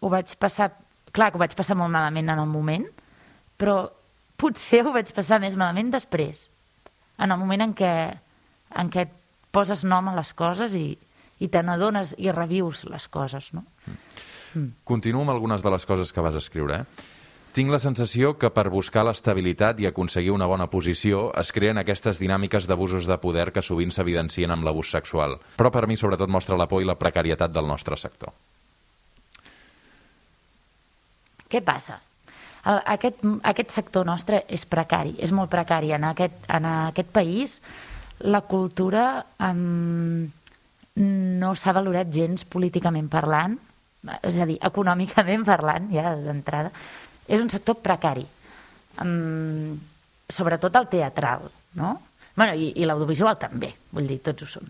ho 0.00 0.12
vaig 0.12 0.36
passar... 0.40 0.72
Clar 1.08 1.30
que 1.32 1.38
ho 1.38 1.40
vaig 1.40 1.54
passar 1.56 1.74
molt 1.76 1.90
malament 1.90 2.28
en 2.28 2.38
el 2.38 2.48
moment, 2.48 2.84
però 3.58 3.78
potser 4.38 4.82
ho 4.84 4.92
vaig 4.92 5.08
passar 5.16 5.40
més 5.40 5.56
malament 5.56 5.88
després, 5.90 6.46
en 7.18 7.32
el 7.32 7.40
moment 7.40 7.64
en 7.64 7.72
què, 7.74 7.92
en 8.76 8.90
què 8.92 9.06
poses 9.50 9.84
nom 9.88 10.10
a 10.10 10.16
les 10.18 10.34
coses 10.36 10.76
i, 10.76 10.92
i 11.38 11.48
te 11.48 11.62
n'adones 11.62 12.14
i 12.18 12.32
revius 12.34 12.84
les 12.90 13.08
coses, 13.08 13.52
no? 13.54 13.64
Mm. 14.54 14.72
Continuo 14.88 15.22
amb 15.22 15.34
algunes 15.34 15.62
de 15.62 15.70
les 15.70 15.84
coses 15.86 16.12
que 16.12 16.24
vas 16.24 16.36
escriure, 16.38 16.82
eh? 16.82 17.14
Tinc 17.58 17.72
la 17.72 17.80
sensació 17.80 18.34
que 18.38 18.50
per 18.54 18.68
buscar 18.70 19.02
l'estabilitat 19.08 19.80
i 19.80 19.88
aconseguir 19.88 20.30
una 20.34 20.46
bona 20.46 20.68
posició 20.70 21.30
es 21.40 21.48
creen 21.50 21.80
aquestes 21.80 22.20
dinàmiques 22.20 22.68
d'abusos 22.68 23.08
de 23.08 23.16
poder 23.18 23.48
que 23.56 23.64
sovint 23.64 23.90
s'evidencien 23.90 24.52
amb 24.52 24.68
l'abús 24.68 24.92
sexual, 24.94 25.38
però 25.56 25.72
per 25.74 25.86
mi 25.88 25.96
sobretot 25.96 26.30
mostra 26.30 26.58
la 26.60 26.68
por 26.68 26.84
i 26.84 26.86
la 26.86 26.98
precarietat 27.00 27.50
del 27.50 27.66
nostre 27.66 27.96
sector. 27.96 28.30
Què 31.48 31.64
passa? 31.64 31.98
El, 32.68 32.82
aquest, 32.94 33.24
aquest 33.48 33.72
sector 33.72 34.04
nostre 34.06 34.42
és 34.46 34.66
precari, 34.68 35.14
és 35.18 35.32
molt 35.32 35.50
precari. 35.50 35.94
En 35.96 36.04
aquest, 36.04 36.36
en 36.52 36.68
aquest 36.68 37.10
país 37.14 37.60
la 38.20 38.42
cultura 38.44 39.24
um, 39.40 40.28
no 40.98 41.54
s'ha 41.54 41.74
valorat 41.76 42.10
gens 42.12 42.44
políticament 42.48 43.08
parlant, 43.10 43.56
és 44.22 44.38
a 44.38 44.46
dir, 44.48 44.58
econòmicament 44.64 45.44
parlant, 45.46 45.88
ja 45.92 46.14
d'entrada. 46.16 46.72
És 47.28 47.42
un 47.42 47.50
sector 47.52 47.78
precari, 47.84 48.24
um, 49.02 49.76
sobretot 50.28 50.76
el 50.80 50.88
teatral, 50.90 51.48
no? 51.78 51.94
Bueno, 52.38 52.54
i, 52.54 52.70
i 52.78 52.86
l'audiovisual 52.86 53.38
també, 53.40 53.72
vull 53.92 54.08
dir, 54.08 54.20
tots 54.24 54.44
ho 54.44 54.50
són. 54.58 54.68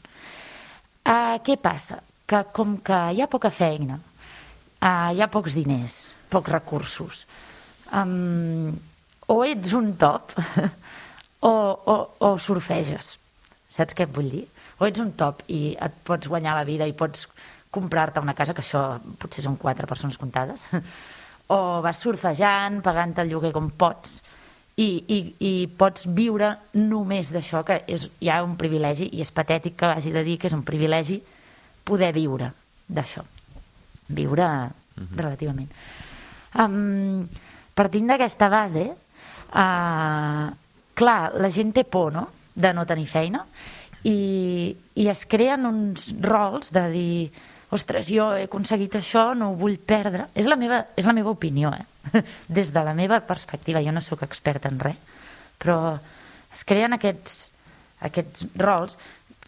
Uh, 1.05 1.37
què 1.45 1.59
passa? 1.61 2.01
Que 2.29 2.43
com 2.53 2.79
que 2.85 2.99
hi 3.15 3.23
ha 3.23 3.31
poca 3.31 3.53
feina, 3.55 3.99
uh, 3.99 5.11
hi 5.15 5.23
ha 5.23 5.31
pocs 5.33 5.57
diners, 5.57 5.99
pocs 6.33 6.53
recursos, 6.53 7.25
um, 7.93 8.73
o 9.29 9.43
ets 9.45 9.75
un 9.77 9.93
top 10.01 10.33
o, 11.51 11.53
o, 11.53 11.97
o 12.25 12.35
surfeges. 12.41 13.15
Saps 13.73 13.95
què 13.95 14.09
et 14.09 14.15
vull 14.15 14.31
dir? 14.33 14.47
O 14.79 14.87
ets 14.87 15.01
un 15.03 15.13
top 15.19 15.43
i 15.51 15.75
et 15.75 16.03
pots 16.07 16.31
guanyar 16.31 16.55
la 16.55 16.67
vida 16.67 16.87
i 16.87 16.95
pots 16.95 17.27
comprar-te 17.71 18.21
una 18.21 18.35
casa, 18.35 18.55
que 18.55 18.63
això 18.63 18.99
potser 19.21 19.45
són 19.45 19.59
quatre 19.61 19.87
persones 19.87 20.19
comptades, 20.19 20.63
o 21.55 21.81
vas 21.85 22.01
surfejant, 22.01 22.81
pagant 22.85 23.17
el 23.23 23.33
lloguer 23.33 23.53
com 23.53 23.71
pots, 23.71 24.21
i, 24.79 24.89
i, 25.11 25.19
i 25.43 25.53
pots 25.79 26.07
viure 26.15 26.53
només 26.79 27.33
d'això, 27.35 27.65
que 27.67 27.81
és 27.91 28.07
ja 28.23 28.39
un 28.47 28.55
privilegi, 28.61 29.11
i 29.11 29.25
és 29.25 29.35
patètic 29.35 29.75
que 29.81 29.91
hagi 29.91 30.15
de 30.15 30.23
dir 30.27 30.39
que 30.39 30.47
és 30.47 30.55
un 30.55 30.63
privilegi 30.67 31.19
poder 31.85 32.13
viure 32.15 32.53
d'això. 32.87 33.25
Viure 34.09 34.45
uh 34.45 34.69
-huh. 35.03 35.17
relativament. 35.17 35.71
Um, 36.55 37.29
partint 37.75 38.07
d'aquesta 38.07 38.49
base, 38.49 38.85
uh, 39.53 40.47
clar, 40.95 41.33
la 41.35 41.51
gent 41.51 41.73
té 41.73 41.85
por, 41.85 42.13
no?, 42.13 42.29
de 42.55 42.73
no 42.73 42.87
tenir 42.87 43.07
feina, 43.07 43.45
i, 44.07 44.77
i 44.95 45.09
es 45.11 45.25
creen 45.27 45.67
uns 45.67 46.13
rols 46.23 46.73
de 46.75 46.85
dir 46.93 47.13
ostres, 47.75 48.09
jo 48.09 48.31
he 48.37 48.47
aconseguit 48.47 48.97
això, 48.97 49.33
no 49.37 49.53
ho 49.53 49.59
vull 49.59 49.77
perdre. 49.79 50.29
És 50.39 50.49
la 50.49 50.57
meva, 50.57 50.85
és 50.97 51.09
la 51.09 51.15
meva 51.17 51.35
opinió, 51.35 51.73
eh? 51.75 52.23
des 52.61 52.73
de 52.73 52.85
la 52.85 52.95
meva 52.97 53.21
perspectiva. 53.27 53.83
Jo 53.85 53.93
no 53.93 54.03
sóc 54.05 54.25
experta 54.25 54.71
en 54.73 54.81
res, 54.81 54.99
però 55.61 55.79
es 56.55 56.65
creen 56.69 56.97
aquests, 56.97 57.39
aquests 58.09 58.47
rols. 58.57 58.97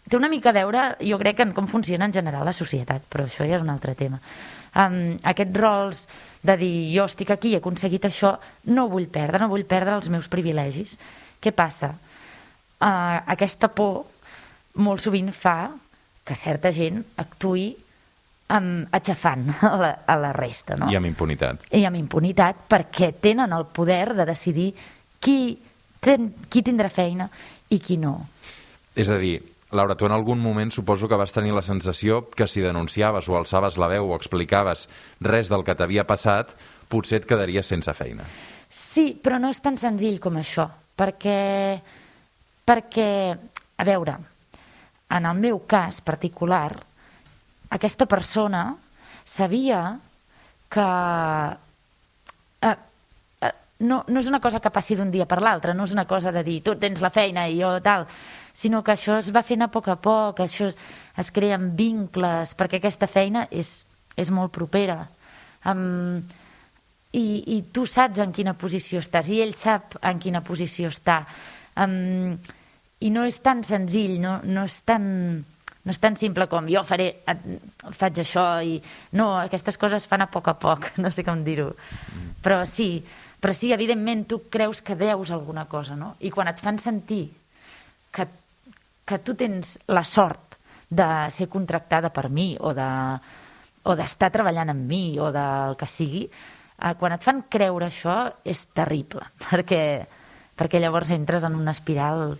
Té 0.07 0.17
una 0.17 0.29
mica 0.29 0.51
a 0.51 0.57
veure, 0.57 0.85
jo 1.07 1.17
crec, 1.21 1.41
en 1.41 1.55
com 1.57 1.69
funciona 1.69 2.05
en 2.09 2.13
general 2.13 2.45
la 2.45 2.55
societat, 2.55 3.05
però 3.09 3.25
això 3.25 3.47
ja 3.47 3.57
és 3.57 3.65
un 3.65 3.71
altre 3.73 3.95
tema. 3.95 4.19
Um, 4.71 5.17
aquests 5.27 5.57
rols 5.59 6.05
de 6.47 6.55
dir 6.57 6.75
jo 6.93 7.05
estic 7.09 7.33
aquí, 7.33 7.55
he 7.55 7.59
aconseguit 7.61 8.05
això, 8.07 8.35
no 8.71 8.87
vull 8.91 9.09
perdre, 9.11 9.41
no 9.41 9.49
vull 9.51 9.65
perdre 9.69 9.97
els 9.97 10.09
meus 10.13 10.29
privilegis. 10.31 10.97
Què 11.41 11.53
passa? 11.55 11.93
Uh, 12.81 13.17
aquesta 13.33 13.69
por 13.69 14.05
molt 14.79 15.03
sovint 15.03 15.31
fa 15.35 15.71
que 16.23 16.37
certa 16.37 16.71
gent 16.71 17.01
actui 17.19 17.71
um, 18.51 18.71
aixafant 18.93 19.49
a 19.71 19.75
la, 19.79 19.91
a 20.05 20.17
la 20.21 20.31
resta. 20.35 20.77
No? 20.79 20.89
I 20.91 20.99
amb 20.99 21.09
impunitat. 21.09 21.67
I 21.75 21.85
amb 21.87 21.99
impunitat 21.99 22.67
perquè 22.71 23.13
tenen 23.21 23.53
el 23.55 23.67
poder 23.73 24.13
de 24.17 24.27
decidir 24.29 24.71
qui, 25.21 25.55
ten, 26.01 26.31
qui 26.49 26.63
tindrà 26.65 26.91
feina 26.93 27.29
i 27.71 27.79
qui 27.79 27.97
no. 28.01 28.17
És 28.97 29.09
a 29.09 29.17
dir, 29.21 29.37
Laura, 29.71 29.95
tu 29.95 30.05
en 30.05 30.11
algun 30.11 30.41
moment 30.43 30.71
suposo 30.73 31.07
que 31.07 31.15
vas 31.15 31.31
tenir 31.31 31.53
la 31.55 31.63
sensació 31.63 32.25
que 32.27 32.47
si 32.51 32.63
denunciaves 32.63 33.29
o 33.31 33.37
alçaves 33.39 33.77
la 33.79 33.87
veu 33.87 34.09
o 34.11 34.17
explicaves 34.17 34.89
res 35.23 35.51
del 35.51 35.63
que 35.63 35.77
t'havia 35.79 36.03
passat, 36.07 36.51
potser 36.91 37.21
et 37.21 37.27
quedaries 37.29 37.71
sense 37.71 37.93
feina. 37.95 38.27
Sí, 38.67 39.13
però 39.15 39.39
no 39.39 39.51
és 39.51 39.61
tan 39.63 39.79
senzill 39.79 40.19
com 40.23 40.35
això, 40.39 40.67
perquè, 40.99 41.79
perquè 42.67 43.07
a 43.31 43.87
veure, 43.87 44.17
en 45.11 45.27
el 45.27 45.37
meu 45.37 45.59
cas 45.67 45.99
particular, 46.01 46.71
aquesta 47.71 48.07
persona 48.07 48.75
sabia 49.27 49.99
que 50.71 50.87
eh, 52.61 52.75
eh, 53.41 53.53
no, 53.79 54.03
no 54.07 54.19
és 54.19 54.29
una 54.31 54.39
cosa 54.39 54.61
que 54.63 54.71
passi 54.71 54.95
d'un 54.95 55.11
dia 55.11 55.27
per 55.27 55.41
l'altre, 55.43 55.75
no 55.75 55.87
és 55.87 55.95
una 55.95 56.07
cosa 56.07 56.31
de 56.31 56.43
dir 56.47 56.61
tu 56.63 56.77
tens 56.79 57.03
la 57.03 57.11
feina 57.11 57.47
i 57.51 57.59
jo 57.59 57.73
tal, 57.83 58.07
sinó 58.53 58.81
que 58.83 58.95
això 58.95 59.17
es 59.19 59.31
va 59.35 59.43
fent 59.43 59.63
a 59.65 59.71
poc 59.71 59.89
a 59.91 59.97
poc, 59.99 60.39
això 60.43 60.69
es, 60.71 60.77
es 61.19 61.31
creen 61.35 61.71
vincles, 61.75 62.55
perquè 62.55 62.79
aquesta 62.79 63.07
feina 63.11 63.47
és, 63.51 63.81
és 64.15 64.31
molt 64.31 64.53
propera. 64.55 65.03
Um, 65.67 66.21
i, 67.11 67.57
I 67.57 67.61
tu 67.75 67.85
saps 67.85 68.21
en 68.23 68.31
quina 68.31 68.55
posició 68.55 69.01
estàs, 69.03 69.27
i 69.27 69.41
ell 69.43 69.55
sap 69.59 69.97
en 70.01 70.19
quina 70.23 70.43
posició 70.43 70.91
està. 70.91 71.21
Um, 71.75 72.39
I 73.01 73.09
no 73.13 73.25
és 73.25 73.39
tan 73.41 73.63
senzill, 73.67 74.19
no, 74.23 74.39
no 74.43 74.67
és 74.69 74.81
tan... 74.87 75.07
No 75.81 75.89
és 75.89 75.97
tan 75.97 76.13
simple 76.13 76.45
com 76.45 76.67
jo 76.69 76.83
faré, 76.85 77.07
faig 77.97 78.19
això 78.21 78.43
i... 78.61 78.75
No, 79.17 79.31
aquestes 79.39 79.79
coses 79.81 80.05
fan 80.05 80.21
a 80.21 80.27
poc 80.29 80.51
a 80.51 80.53
poc, 80.61 80.91
no 81.01 81.09
sé 81.09 81.25
com 81.25 81.41
dir-ho. 81.41 81.71
Mm. 81.73 82.27
Però 82.45 82.59
sí, 82.69 82.91
però 83.41 83.55
sí, 83.57 83.71
evidentment, 83.73 84.27
tu 84.29 84.43
creus 84.53 84.83
que 84.85 84.93
deus 84.99 85.31
alguna 85.33 85.65
cosa, 85.65 85.97
no? 85.97 86.13
I 86.21 86.29
quan 86.29 86.51
et 86.51 86.61
fan 86.61 86.77
sentir 86.77 87.23
que 88.13 88.27
que 89.11 89.19
tu 89.19 89.35
tens 89.35 89.75
la 89.91 90.03
sort 90.07 90.55
de 90.89 91.07
ser 91.31 91.49
contractada 91.51 92.11
per 92.15 92.29
mi 92.29 92.53
o 92.59 92.73
de 92.73 92.87
o 93.83 93.95
d'estar 93.97 94.29
treballant 94.29 94.69
amb 94.71 94.85
mi 94.87 95.17
o 95.19 95.31
del 95.33 95.73
que 95.75 95.87
sigui, 95.89 96.27
eh, 96.29 96.93
quan 96.99 97.15
et 97.15 97.23
fan 97.25 97.41
creure 97.49 97.87
això 97.89 98.15
és 98.45 98.67
terrible, 98.77 99.25
perquè, 99.49 99.83
perquè 100.55 100.79
llavors 100.79 101.11
entres 101.15 101.47
en 101.47 101.57
una 101.57 101.73
espiral 101.73 102.37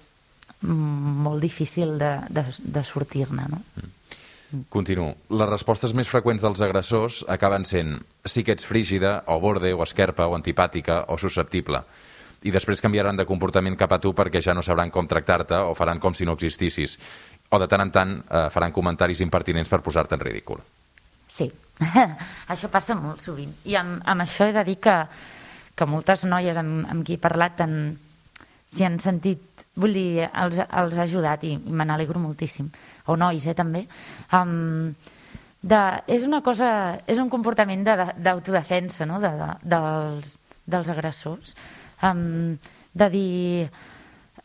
molt 0.68 1.41
difícil 1.41 1.98
de, 1.98 2.12
de, 2.30 2.46
de 2.60 2.84
sortir-ne. 2.86 3.48
No? 3.50 3.62
Mm. 3.75 4.63
Continuo. 4.70 5.15
Les 5.32 5.50
respostes 5.50 5.96
més 5.96 6.10
freqüents 6.12 6.44
dels 6.44 6.62
agressors 6.62 7.22
acaben 7.32 7.63
sent 7.65 7.98
sí 8.27 8.44
que 8.44 8.51
ets 8.56 8.68
frígida, 8.68 9.22
o 9.32 9.39
borde, 9.39 9.72
o 9.74 9.84
esquerpa, 9.86 10.27
o 10.27 10.36
antipàtica, 10.36 11.06
o 11.10 11.18
susceptible 11.18 11.86
i 12.41 12.51
després 12.53 12.82
canviaran 12.82 13.18
de 13.18 13.25
comportament 13.30 13.75
cap 13.77 13.91
a 13.94 14.00
tu 14.01 14.15
perquè 14.18 14.41
ja 14.41 14.56
no 14.58 14.63
sabran 14.65 14.89
com 14.89 15.08
tractar-te 15.08 15.60
o 15.62 15.75
faran 15.77 16.00
com 16.01 16.15
si 16.18 16.25
no 16.25 16.34
existissis. 16.38 16.98
O 17.51 17.60
de 17.62 17.68
tant 17.70 17.84
en 17.84 17.91
tant 17.94 18.13
eh, 18.18 18.48
faran 18.53 18.74
comentaris 18.74 19.22
impertinents 19.22 19.70
per 19.70 19.82
posar-te 19.86 20.18
en 20.18 20.24
ridícul. 20.24 20.62
Sí, 21.30 21.51
això 22.53 22.72
passa 22.72 22.98
molt 22.98 23.22
sovint. 23.22 23.53
I 23.70 23.77
amb, 23.77 24.00
amb 24.06 24.25
això 24.25 24.48
he 24.48 24.56
de 24.56 24.63
dir 24.65 24.80
que, 24.82 24.96
que 25.77 25.89
moltes 25.89 26.25
noies 26.25 26.58
amb, 26.58 26.88
amb 26.89 27.06
qui 27.06 27.20
he 27.20 27.22
parlat 27.22 27.62
s'hi 27.62 28.88
han 28.88 28.98
sentit, 29.03 29.50
vull 29.80 29.96
dir, 29.96 30.28
els, 30.28 30.60
els 30.60 30.98
ha 30.98 31.06
ajudat 31.08 31.44
i, 31.48 31.56
me 31.58 31.88
n'alegro 31.88 32.20
moltíssim. 32.20 32.68
O 33.08 33.16
nois, 33.20 33.48
eh, 33.48 33.56
també. 33.58 33.86
Um, 34.36 34.92
de, 35.62 35.80
és 36.10 36.25
una 36.25 36.42
cosa, 36.42 37.00
és 37.08 37.22
un 37.22 37.30
comportament 37.30 37.86
d'autodefensa, 37.86 39.06
no?, 39.06 39.22
de, 39.22 39.32
de, 39.38 39.50
dels, 39.75 40.36
dels 40.66 40.90
agressors 40.90 41.56
um, 42.04 42.58
de 42.94 43.10
dir 43.13 43.70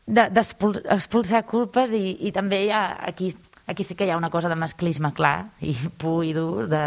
d'expulsar 0.07 1.43
de, 1.43 1.49
culpes 1.49 1.95
i, 1.97 2.17
i 2.29 2.33
també 2.35 2.67
hi 2.67 2.71
ha, 2.71 2.85
aquí, 3.09 3.33
aquí 3.67 3.85
sí 3.85 3.97
que 3.99 4.07
hi 4.07 4.13
ha 4.15 4.19
una 4.21 4.31
cosa 4.31 4.51
de 4.53 4.59
masclisme 4.59 5.11
clar 5.17 5.49
i 5.67 5.75
pur 5.99 6.21
i 6.25 6.33
dur 6.37 6.69
de, 6.71 6.85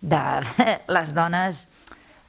de 0.00 0.22
les 0.96 1.12
dones 1.16 1.66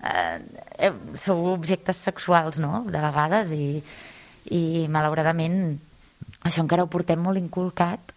eh, 0.03 0.39
eh, 0.77 0.93
sou 1.15 1.53
objectes 1.53 2.01
sexuals 2.09 2.59
no? 2.59 2.83
de 2.89 3.03
vegades 3.07 3.53
i, 3.55 3.67
i 4.49 4.87
malauradament 4.89 5.77
això 6.41 6.63
encara 6.63 6.85
ho 6.85 6.89
portem 6.89 7.21
molt 7.21 7.37
inculcat 7.37 8.15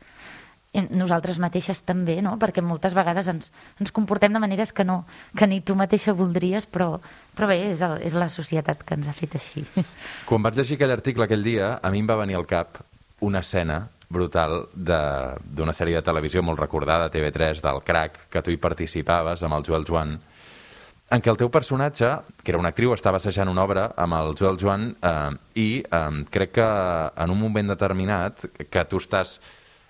nosaltres 0.90 1.38
mateixes 1.38 1.82
també, 1.86 2.16
no? 2.22 2.34
perquè 2.40 2.62
moltes 2.64 2.94
vegades 2.96 3.28
ens, 3.30 3.50
ens 3.80 3.92
comportem 3.94 4.32
de 4.34 4.40
maneres 4.42 4.72
que, 4.74 4.84
no, 4.84 5.04
que 5.38 5.46
ni 5.46 5.60
tu 5.62 5.76
mateixa 5.78 6.14
voldries, 6.16 6.66
però, 6.66 6.98
però 7.36 7.48
bé, 7.50 7.60
és, 7.70 7.82
el, 7.86 8.00
és 8.02 8.16
la 8.18 8.28
societat 8.32 8.82
que 8.82 8.98
ens 8.98 9.08
ha 9.08 9.14
fet 9.14 9.36
així. 9.38 9.64
Quan 10.28 10.42
vaig 10.42 10.58
llegir 10.58 10.78
aquell 10.78 10.96
article 10.96 11.28
aquell 11.28 11.46
dia, 11.46 11.76
a 11.78 11.92
mi 11.94 12.02
em 12.02 12.10
va 12.10 12.18
venir 12.18 12.38
al 12.40 12.48
cap 12.50 12.82
una 13.24 13.44
escena 13.44 13.84
brutal 14.14 14.66
d'una 14.74 15.74
sèrie 15.74 15.98
de 15.98 16.06
televisió 16.06 16.42
molt 16.42 16.60
recordada, 16.60 17.10
TV3, 17.10 17.62
del 17.62 17.82
Crac, 17.86 18.24
que 18.30 18.42
tu 18.42 18.52
hi 18.52 18.60
participaves 18.60 19.42
amb 19.42 19.58
el 19.58 19.66
Joel 19.66 19.86
Joan, 19.88 20.18
en 21.14 21.22
què 21.22 21.30
el 21.30 21.38
teu 21.38 21.50
personatge, 21.52 22.10
que 22.42 22.50
era 22.50 22.58
una 22.58 22.72
actriu, 22.74 22.94
estava 22.94 23.20
assajant 23.20 23.50
una 23.50 23.62
obra 23.62 23.88
amb 24.00 24.16
el 24.18 24.34
Joel 24.38 24.58
Joan 24.60 24.88
eh, 24.98 25.34
i 25.62 25.68
eh, 25.82 26.06
crec 26.34 26.56
que 26.58 26.70
en 27.24 27.34
un 27.34 27.38
moment 27.40 27.70
determinat 27.74 28.48
que 28.70 28.88
tu 28.90 28.98
estàs 29.02 29.38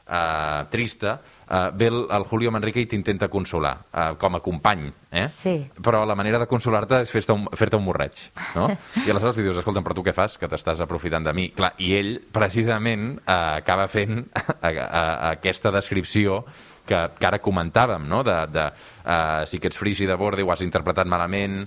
uh, 0.09 0.67
trista, 0.71 1.21
uh, 1.49 1.71
ve 1.77 1.87
el, 1.87 2.07
el 2.11 2.25
Julio 2.29 2.51
Manrique 2.53 2.83
i 2.83 2.89
t'intenta 2.91 3.29
consolar, 3.33 3.75
uh, 3.93 4.11
com 4.21 4.37
a 4.37 4.41
company, 4.45 4.87
eh? 5.13 5.27
Sí. 5.33 5.55
Però 5.81 6.05
la 6.07 6.17
manera 6.19 6.41
de 6.43 6.49
consolar-te 6.51 7.01
és 7.05 7.13
fer-te 7.13 7.37
un, 7.37 7.47
fer 7.57 7.71
un 7.79 7.85
morreig, 7.87 8.27
no? 8.57 8.69
I 9.07 9.11
aleshores 9.11 9.41
li 9.41 9.47
dius, 9.47 9.63
escolta, 9.63 9.85
però 9.85 9.97
tu 9.97 10.05
què 10.07 10.15
fas, 10.17 10.37
que 10.41 10.51
t'estàs 10.51 10.83
aprofitant 10.85 11.25
de 11.27 11.35
mi? 11.37 11.49
Clar, 11.57 11.75
i 11.81 11.95
ell, 11.99 12.15
precisament, 12.35 13.15
uh, 13.25 13.57
acaba 13.63 13.89
fent 13.93 14.27
a, 14.35 14.45
a, 14.61 14.71
a 14.75 15.33
aquesta 15.33 15.73
descripció 15.75 16.43
que, 16.87 17.01
que 17.19 17.27
ara 17.29 17.41
comentàvem, 17.43 18.07
no? 18.09 18.23
De, 18.27 18.37
de 18.53 18.69
uh, 18.69 19.43
si 19.49 19.61
que 19.61 19.71
ets 19.73 19.81
frigi 19.81 20.09
de 20.11 20.17
borde 20.21 20.45
ho 20.45 20.53
has 20.53 20.65
interpretat 20.67 21.09
malament... 21.11 21.65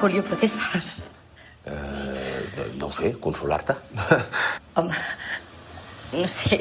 Julio, 0.00 0.24
però 0.26 0.38
què 0.40 0.48
fas? 0.50 0.96
Eh, 1.64 2.72
no 2.80 2.88
ho 2.88 2.94
sé, 2.94 3.12
consolar-te. 3.22 3.76
Home, 4.80 4.98
no 6.16 6.26
sé, 6.26 6.58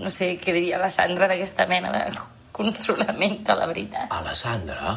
no 0.00 0.10
sé 0.14 0.32
què 0.40 0.54
diria 0.56 0.80
la 0.80 0.88
Sandra 0.94 1.28
d'aquesta 1.28 1.68
mena 1.68 1.92
de 1.92 2.02
consolament, 2.56 3.42
a 3.46 3.58
la 3.58 3.68
veritat. 3.70 4.08
A 4.10 4.22
la 4.24 4.34
Sandra? 4.34 4.96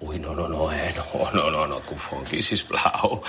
Ui, 0.00 0.18
no, 0.20 0.34
no, 0.34 0.46
no, 0.48 0.70
eh? 0.72 0.92
No, 0.96 1.30
no, 1.32 1.50
no, 1.50 1.66
no 1.66 1.78
et 1.80 1.86
confonguis, 1.88 2.50
sisplau. 2.52 3.22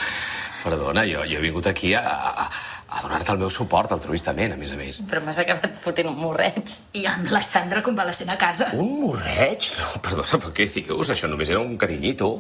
Perdona, 0.66 1.06
jo, 1.08 1.22
jo 1.24 1.38
he 1.38 1.44
vingut 1.46 1.70
aquí 1.70 1.94
a, 1.96 2.02
a, 2.04 2.48
a 2.92 3.04
donar-te 3.06 3.32
el 3.32 3.40
meu 3.40 3.52
suport 3.54 3.94
altruistament, 3.96 4.52
a 4.52 4.58
més 4.60 4.74
a 4.76 4.80
més. 4.80 4.98
Però 5.08 5.22
m'has 5.24 5.40
acabat 5.40 5.78
fotent 5.80 6.10
un 6.12 6.18
morreig. 6.20 6.74
I 7.00 7.06
amb 7.08 7.32
la 7.32 7.40
Sandra 7.46 7.80
convalescent 7.86 8.34
a 8.34 8.36
casa. 8.42 8.68
Un 8.76 8.98
morreig? 9.00 9.70
No, 9.80 10.02
perdona, 10.04 10.42
però 10.44 10.52
què 10.58 10.68
dius? 10.68 11.14
Això 11.16 11.30
només 11.32 11.54
era 11.54 11.62
un 11.64 11.78
carinyito. 11.80 12.34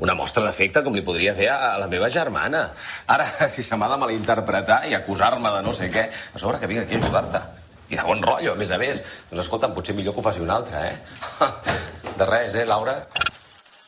Una 0.00 0.16
mostra 0.16 0.46
d'afecte 0.46 0.80
com 0.86 0.96
li 0.96 1.04
podria 1.04 1.36
fer 1.36 1.50
a 1.52 1.74
la 1.82 1.90
meva 1.92 2.08
germana. 2.08 2.64
Ara, 3.12 3.28
si 3.52 3.66
se 3.66 3.76
m'ha 3.76 3.90
de 3.92 4.00
malinterpretar 4.00 4.86
i 4.88 4.96
acusar-me 4.96 5.52
de 5.58 5.60
no 5.66 5.76
sé 5.76 5.90
què, 5.92 6.06
a 6.08 6.40
sobre 6.40 6.62
que 6.62 6.72
vinc 6.72 6.86
aquí 6.86 6.96
a 6.96 7.04
ajudar-te. 7.04 7.44
I 7.92 8.00
de 8.00 8.08
bon 8.08 8.24
rotllo, 8.24 8.56
a 8.56 8.56
més 8.56 8.72
a 8.72 8.80
més. 8.80 9.04
Doncs 9.28 9.44
escolta'm, 9.44 9.76
potser 9.76 9.92
millor 9.92 10.16
que 10.16 10.24
ho 10.24 10.28
faci 10.30 10.40
un 10.40 10.56
altre, 10.56 10.88
eh? 10.88 10.96
De 12.18 12.26
res, 12.30 12.54
eh, 12.54 12.64
Laura? 12.64 13.00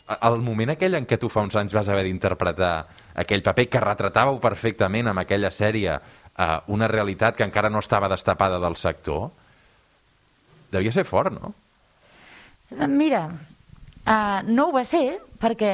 El 0.07 0.39
moment 0.39 0.71
aquell 0.71 0.95
en 0.95 1.07
què 1.09 1.19
tu 1.19 1.29
fa 1.33 1.43
uns 1.43 1.57
anys 1.59 1.75
vas 1.75 1.89
haver 1.91 2.05
d'interpretar 2.07 2.75
aquell 3.19 3.43
paper 3.43 3.67
que 3.67 3.83
retratàveu 3.83 4.39
perfectament 4.43 5.11
amb 5.11 5.25
aquella 5.25 5.51
sèrie 5.51 5.97
eh, 5.97 6.59
una 6.71 6.87
realitat 6.89 7.37
que 7.37 7.47
encara 7.47 7.71
no 7.71 7.83
estava 7.83 8.11
destapada 8.13 8.61
del 8.63 8.77
sector, 8.79 9.31
devia 10.71 10.93
ser 10.93 11.05
fort, 11.09 11.35
no? 11.35 11.55
Mira, 12.91 13.27
uh, 13.31 14.41
no 14.47 14.69
ho 14.69 14.73
va 14.75 14.83
ser 14.87 15.21
perquè, 15.43 15.73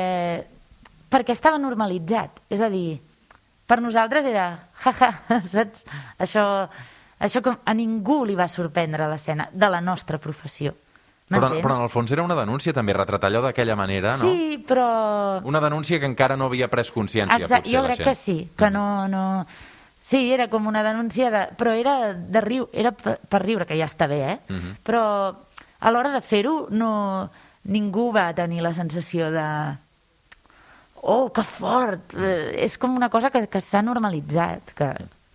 perquè 1.12 1.32
estava 1.32 1.60
normalitzat. 1.60 2.42
És 2.52 2.60
a 2.60 2.68
dir, 2.72 3.00
per 3.66 3.80
nosaltres 3.80 4.28
era, 4.28 4.46
jaja, 4.84 5.10
saps? 5.54 5.86
Això, 6.20 6.44
això 7.22 7.44
com 7.44 7.56
a 7.64 7.74
ningú 7.76 8.22
li 8.28 8.36
va 8.38 8.50
sorprendre 8.52 9.08
l'escena 9.08 9.48
de 9.52 9.72
la 9.72 9.80
nostra 9.80 10.20
professió. 10.20 10.74
Però, 11.40 11.50
però 11.62 11.76
en 11.78 11.84
el 11.86 11.90
fons 11.92 12.12
era 12.12 12.24
una 12.24 12.36
denúncia 12.38 12.74
també, 12.76 12.94
retratar 12.96 13.30
allò 13.30 13.42
d'aquella 13.46 13.76
manera, 13.78 14.16
no? 14.20 14.30
Sí, 14.30 14.58
però... 14.66 15.40
Una 15.48 15.60
denúncia 15.60 16.00
que 16.00 16.08
encara 16.08 16.36
no 16.36 16.50
havia 16.50 16.68
pres 16.72 16.90
consciència, 16.94 17.38
Exacte, 17.44 17.70
potser, 17.70 17.78
jo 17.78 17.84
crec 17.86 18.02
que 18.08 18.14
sí, 18.18 18.38
que 18.56 18.70
no, 18.70 19.08
no... 19.08 19.22
Sí, 20.02 20.32
era 20.34 20.48
com 20.50 20.66
una 20.66 20.82
denúncia, 20.82 21.30
de... 21.30 21.44
però 21.56 21.72
era 21.78 22.12
de 22.12 22.40
riu, 22.42 22.66
era 22.72 22.90
per, 22.92 23.42
riure, 23.44 23.66
que 23.68 23.78
ja 23.78 23.86
està 23.86 24.08
bé, 24.10 24.20
eh? 24.34 24.36
Mhm. 24.50 24.76
Però 24.84 25.04
a 25.32 25.94
l'hora 25.94 26.12
de 26.12 26.20
fer-ho, 26.20 26.66
no... 26.70 27.30
ningú 27.62 28.10
va 28.10 28.32
tenir 28.34 28.62
la 28.62 28.74
sensació 28.74 29.30
de... 29.30 29.46
Oh, 31.02 31.30
que 31.34 31.42
fort! 31.46 32.14
Eh, 32.14 32.62
és 32.62 32.76
com 32.78 32.94
una 32.94 33.08
cosa 33.10 33.30
que, 33.30 33.46
que 33.50 33.60
s'ha 33.62 33.82
normalitzat, 33.82 34.74
que, 34.78 34.90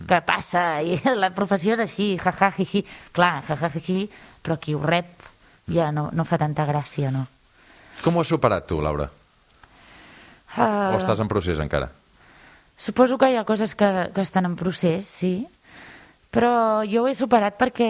que 0.07 0.19
passa, 0.27 0.81
i 0.83 0.99
la 1.23 1.31
professió 1.35 1.75
és 1.75 1.83
així, 1.83 2.13
jaja, 2.19 2.51
jiji. 2.55 2.83
Clar, 3.15 3.41
jaja, 3.47 3.71
jiji, 3.75 4.05
però 4.43 4.59
qui 4.59 4.75
ho 4.75 4.83
rep 4.83 5.27
ja 5.71 5.91
no, 5.91 6.09
no 6.13 6.25
fa 6.25 6.39
tanta 6.41 6.65
gràcia, 6.65 7.11
no? 7.11 7.25
Com 8.03 8.15
ho 8.15 8.23
has 8.23 8.31
superat 8.31 8.67
tu, 8.69 8.79
Laura? 8.81 9.09
Uh, 10.57 10.95
O 10.95 10.97
estàs 10.97 11.19
en 11.19 11.29
procés 11.29 11.59
encara? 11.59 11.89
Suposo 12.77 13.17
que 13.17 13.31
hi 13.31 13.37
ha 13.37 13.45
coses 13.45 13.73
que, 13.75 13.89
que 14.13 14.21
estan 14.21 14.45
en 14.45 14.55
procés, 14.55 15.05
sí, 15.09 15.47
però 16.31 16.85
jo 16.85 17.03
ho 17.03 17.09
he 17.09 17.15
superat 17.17 17.57
perquè, 17.57 17.89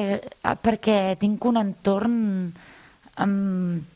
perquè 0.63 1.17
tinc 1.19 1.43
un 1.45 1.59
entorn 1.59 2.17
amb 3.17 3.95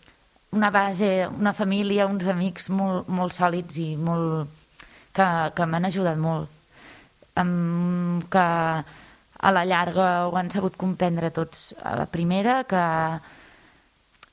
una 0.52 0.70
base, 0.70 1.28
una 1.32 1.54
família, 1.56 2.10
uns 2.12 2.28
amics 2.28 2.68
molt, 2.76 3.08
molt 3.08 3.32
sòlids 3.32 3.78
i 3.80 3.94
molt, 3.96 4.50
que, 5.16 5.28
que 5.56 5.68
m'han 5.68 5.88
ajudat 5.88 6.20
molt. 6.20 6.50
Um, 7.40 8.20
que 8.28 8.44
a 9.42 9.52
la 9.56 9.64
llarga 9.64 10.28
ho 10.28 10.36
han 10.36 10.52
sabut 10.52 10.76
comprendre 10.76 11.32
tots 11.32 11.72
a 11.82 11.96
la 12.04 12.10
primera, 12.12 12.64
que... 12.68 12.84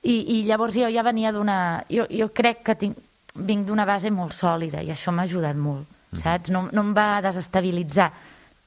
I, 0.08 0.16
i 0.38 0.42
llavors 0.48 0.76
jo 0.78 0.88
ja 0.88 1.02
venia 1.04 1.32
d'una... 1.36 1.58
Jo, 1.92 2.06
jo 2.08 2.30
crec 2.32 2.62
que 2.64 2.74
tinc, 2.80 2.96
vinc 3.34 3.66
d'una 3.68 3.84
base 3.88 4.10
molt 4.14 4.32
sòlida 4.36 4.80
i 4.82 4.90
això 4.94 5.12
m'ha 5.12 5.26
ajudat 5.28 5.56
molt, 5.58 5.84
saps? 6.16 6.50
No, 6.54 6.66
no 6.72 6.84
em 6.86 6.94
va 6.96 7.20
desestabilitzar 7.24 8.08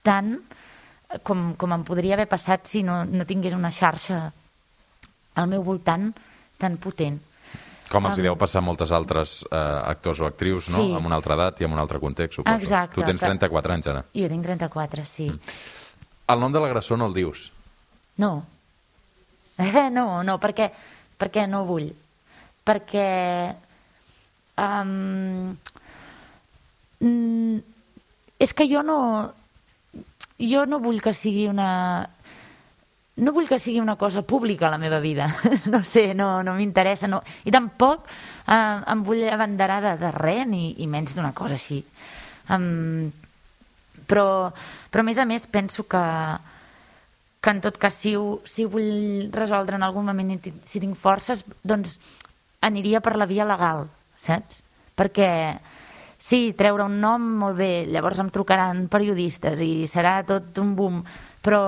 tant 0.06 0.36
com, 1.25 1.51
com 1.60 1.73
em 1.75 1.84
podria 1.88 2.13
haver 2.15 2.27
passat 2.32 2.69
si 2.69 2.84
no, 2.88 3.01
no 3.06 3.25
tingués 3.27 3.56
una 3.58 3.71
xarxa 3.73 4.21
al 5.36 5.49
meu 5.49 5.63
voltant 5.65 6.12
tan 6.62 6.77
potent. 6.77 7.17
Com 7.91 8.06
els 8.08 8.21
hi 8.21 8.23
deu 8.23 8.38
passar 8.39 8.62
a 8.62 8.63
moltes 8.63 8.93
altres 8.95 9.41
eh, 9.49 9.58
actors 9.58 10.21
o 10.21 10.27
actrius, 10.30 10.69
no? 10.71 10.77
Sí. 10.80 10.93
Amb 10.95 11.10
una 11.10 11.17
altra 11.19 11.36
edat 11.36 11.60
i 11.60 11.67
amb 11.67 11.75
un 11.75 11.82
altre 11.82 11.99
context, 11.99 12.38
suposo. 12.39 12.56
Exacte, 12.56 12.95
Tu 12.95 13.04
tens 13.04 13.19
que- 13.19 13.27
34 13.27 13.73
anys, 13.73 13.89
ara. 13.91 14.06
Jo 14.15 14.30
tinc 14.32 14.45
34, 14.45 15.04
sí. 15.10 15.27
El 16.32 16.39
nom 16.39 16.54
de 16.54 16.62
l'agressor 16.63 17.01
no 17.01 17.10
el 17.12 17.17
dius. 17.17 17.49
No. 18.23 18.45
Eh, 19.58 19.89
no, 19.97 20.23
no, 20.23 20.38
perquè, 20.39 20.69
perquè 21.21 21.45
no 21.49 21.65
vull. 21.69 21.91
Perquè... 22.65 23.05
Um, 24.62 25.53
és 28.41 28.55
que 28.57 28.65
jo 28.69 28.81
no... 28.86 28.97
Jo 30.41 30.65
no 30.65 30.81
vull 30.81 31.01
que 31.05 31.13
sigui 31.13 31.45
una... 31.51 32.10
No 33.21 33.34
vull 33.36 33.45
que 33.45 33.60
sigui 33.62 33.81
una 33.84 33.97
cosa 34.01 34.23
pública 34.25 34.71
la 34.71 34.81
meva 34.81 34.99
vida. 35.03 35.27
No 35.73 35.84
sé, 35.86 36.15
no, 36.17 36.41
no 36.41 36.55
m'interessa. 36.57 37.10
No. 37.12 37.21
I 37.45 37.53
tampoc 37.53 38.07
eh, 38.10 38.77
em 38.93 39.03
vull 39.05 39.27
abanderar 39.29 39.81
de, 39.84 39.91
de 40.01 40.13
res, 40.15 40.47
ni, 40.49 40.71
i 40.81 40.88
menys 40.89 41.13
d'una 41.13 41.34
cosa 41.38 41.60
així. 41.60 41.84
Um, 42.49 43.12
però, 44.10 44.49
però 44.89 45.03
a 45.03 45.07
més 45.07 45.21
a 45.21 45.27
més 45.29 45.45
penso 45.45 45.86
que, 45.86 46.01
que 47.41 47.49
en 47.49 47.62
tot 47.62 47.77
cas 47.82 47.95
si 47.97 48.13
ho, 48.15 48.39
si 48.45 48.65
ho 48.65 48.69
vull 48.69 49.30
resoldre 49.34 49.75
en 49.75 49.84
algun 49.84 50.06
moment 50.06 50.38
si 50.38 50.80
tinc 50.80 50.95
forces, 50.95 51.43
doncs 51.65 51.97
aniria 52.62 53.01
per 53.01 53.15
la 53.17 53.25
via 53.25 53.47
legal, 53.49 53.88
saps? 54.21 54.62
Perquè 54.95 55.30
sí, 56.21 56.54
treure 56.58 56.86
un 56.86 56.99
nom, 57.01 57.23
molt 57.41 57.58
bé, 57.58 57.71
llavors 57.89 58.21
em 58.21 58.30
trucaran 58.30 58.86
periodistes 58.93 59.63
i 59.65 59.88
serà 59.89 60.19
tot 60.27 60.62
un 60.62 60.75
boom, 60.77 61.01
però, 61.41 61.63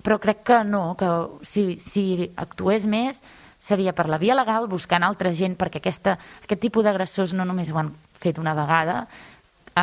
però 0.00 0.16
crec 0.22 0.40
que 0.48 0.62
no, 0.64 0.94
que 0.96 1.10
si, 1.44 1.74
si 1.76 2.30
actués 2.40 2.88
més 2.88 3.20
seria 3.60 3.92
per 3.92 4.08
la 4.08 4.16
via 4.22 4.38
legal, 4.38 4.70
buscant 4.70 5.04
altra 5.04 5.34
gent, 5.36 5.58
perquè 5.60 5.82
aquesta, 5.82 6.16
aquest 6.46 6.62
tipus 6.62 6.86
d'agressors 6.86 7.36
no 7.36 7.44
només 7.44 7.68
ho 7.68 7.82
han 7.82 7.92
fet 8.18 8.40
una 8.40 8.56
vegada, 8.56 9.02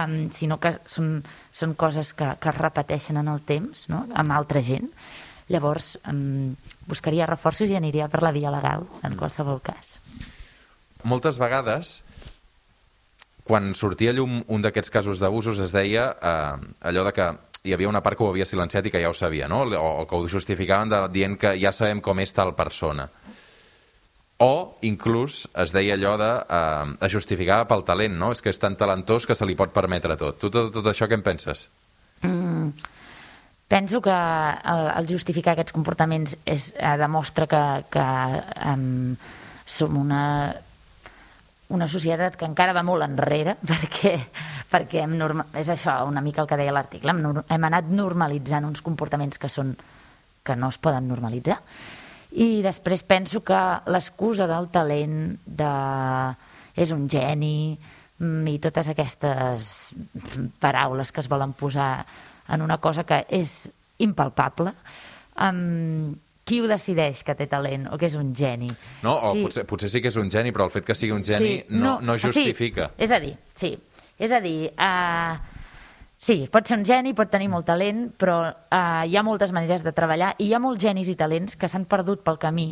um, 0.03 0.17
sinó 0.35 0.59
que 0.61 0.75
són, 0.89 1.19
són 1.55 1.75
coses 1.79 2.13
que, 2.17 2.33
que 2.41 2.51
es 2.51 2.57
repeteixen 2.57 3.19
en 3.21 3.29
el 3.31 3.43
temps, 3.47 3.87
no? 3.91 4.05
amb 4.13 4.35
altra 4.35 4.63
gent. 4.65 4.91
Llavors, 5.51 5.93
um, 6.09 6.55
buscaria 6.89 7.27
reforços 7.29 7.69
i 7.69 7.77
aniria 7.77 8.09
per 8.09 8.23
la 8.25 8.33
via 8.35 8.53
legal, 8.53 8.87
en 9.05 9.17
qualsevol 9.19 9.61
cas. 9.65 9.99
Moltes 11.05 11.37
vegades, 11.37 11.99
quan 13.45 13.75
sortia 13.77 14.09
a 14.09 14.17
llum 14.17 14.39
un 14.49 14.63
d'aquests 14.65 14.89
casos 14.89 15.21
d'abusos, 15.21 15.59
es 15.61 15.73
deia 15.73 16.07
eh, 16.17 16.71
allò 16.89 17.03
de 17.05 17.13
que 17.13 17.27
hi 17.65 17.73
havia 17.73 17.89
una 17.89 18.01
part 18.05 18.17
que 18.17 18.25
ho 18.25 18.31
havia 18.31 18.47
silenciat 18.49 18.89
i 18.89 18.93
que 18.93 19.01
ja 19.01 19.11
ho 19.11 19.17
sabia, 19.17 19.47
no? 19.49 19.63
o, 19.69 19.89
o 20.01 20.07
que 20.09 20.17
ho 20.17 20.27
justificaven 20.29 20.89
de, 20.89 21.01
dient 21.13 21.37
que 21.41 21.53
ja 21.61 21.73
sabem 21.73 22.01
com 22.01 22.21
és 22.21 22.33
tal 22.33 22.55
persona. 22.57 23.05
O, 24.45 24.77
inclús, 24.85 25.45
es 25.57 25.73
deia 25.73 25.95
allò 25.97 26.15
de... 26.21 26.31
Eh, 26.45 26.97
es 27.07 27.13
justificava 27.13 27.65
pel 27.69 27.85
talent, 27.87 28.17
no? 28.19 28.29
És 28.35 28.43
que 28.43 28.51
és 28.53 28.61
tan 28.61 28.75
talentós 28.77 29.25
que 29.25 29.37
se 29.37 29.47
li 29.47 29.55
pot 29.57 29.73
permetre 29.73 30.17
tot. 30.21 30.37
Tu 30.41 30.51
tot, 30.53 30.69
tot 30.75 30.91
això 30.91 31.09
què 31.09 31.17
en 31.17 31.25
penses? 31.25 31.65
Mm, 32.21 32.69
penso 33.71 34.01
que 34.05 34.13
el, 34.13 34.83
el 34.99 35.09
justificar 35.09 35.55
aquests 35.55 35.73
comportaments 35.73 36.37
és, 36.45 36.69
eh, 36.77 36.93
demostra 37.01 37.49
que, 37.49 37.63
que 37.95 38.05
um, 38.69 39.15
som 39.65 39.97
una, 39.97 40.21
una 41.73 41.87
societat 41.89 42.37
que 42.37 42.45
encara 42.45 42.75
va 42.77 42.85
molt 42.85 43.05
enrere 43.07 43.57
perquè, 43.71 44.15
perquè 44.71 45.03
hem 45.03 45.17
norma... 45.17 45.47
és 45.57 45.69
això 45.73 45.97
una 46.05 46.21
mica 46.21 46.43
el 46.43 46.49
que 46.49 46.59
deia 46.61 46.75
l'article 46.75 47.15
hem, 47.15 47.41
hem 47.49 47.69
anat 47.71 47.89
normalitzant 47.89 48.67
uns 48.69 48.85
comportaments 48.85 49.41
que 49.41 49.49
són 49.49 49.73
que 50.45 50.55
no 50.55 50.69
es 50.69 50.77
poden 50.77 51.07
normalitzar 51.09 51.57
i 52.35 52.61
després 52.65 53.03
penso 53.07 53.41
que 53.47 53.59
l'excusa 53.91 54.47
del 54.49 54.67
talent 54.73 55.37
de 55.45 55.71
és 56.75 56.91
un 56.91 57.05
geni 57.09 57.77
mm, 58.19 58.47
i 58.51 58.57
totes 58.59 58.89
aquestes 58.91 59.69
paraules 60.59 61.11
que 61.15 61.23
es 61.23 61.29
volen 61.31 61.53
posar 61.55 62.05
en 62.51 62.61
una 62.61 62.77
cosa 62.83 63.05
que 63.07 63.21
és 63.29 63.69
impalpable 64.03 64.73
um, 65.39 66.11
qui 66.45 66.59
ho 66.61 66.67
decideix 66.69 67.23
que 67.25 67.33
té 67.39 67.47
talent 67.49 67.87
o 67.89 67.97
que 67.97 68.09
és 68.11 68.15
un 68.19 68.35
geni 68.35 68.69
No? 69.01 69.15
O 69.15 69.33
Qui- 69.33 69.47
potser, 69.47 69.65
potser 69.65 69.89
sí 69.89 70.01
que 70.03 70.11
és 70.11 70.19
un 70.19 70.29
geni, 70.29 70.51
però 70.51 70.67
el 70.67 70.75
fet 70.75 70.85
que 70.85 70.95
sigui 70.97 71.15
un 71.15 71.23
geni 71.25 71.61
no, 71.69 71.97
no 72.01 72.19
justifica. 72.19 72.91
Sí, 72.93 73.03
és 73.07 73.11
a 73.15 73.19
dir, 73.23 73.35
sí. 73.55 73.71
És 74.19 74.31
a 74.31 74.39
dir, 74.43 74.69
uh, 74.75 75.54
sí, 76.25 76.37
pot 76.51 76.65
ser 76.67 76.79
un 76.79 76.85
geni, 76.87 77.13
pot 77.13 77.29
tenir 77.29 77.51
molt 77.51 77.67
talent, 77.69 78.07
però 78.17 78.39
uh, 78.49 79.03
hi 79.05 79.15
ha 79.15 79.25
moltes 79.25 79.53
maneres 79.55 79.85
de 79.85 79.93
treballar 79.95 80.33
i 80.39 80.49
hi 80.49 80.55
ha 80.55 80.61
molts 80.63 80.81
genis 80.81 81.09
i 81.11 81.17
talents 81.19 81.57
que 81.59 81.69
s'han 81.69 81.85
perdut 81.89 82.23
pel 82.25 82.41
camí 82.41 82.69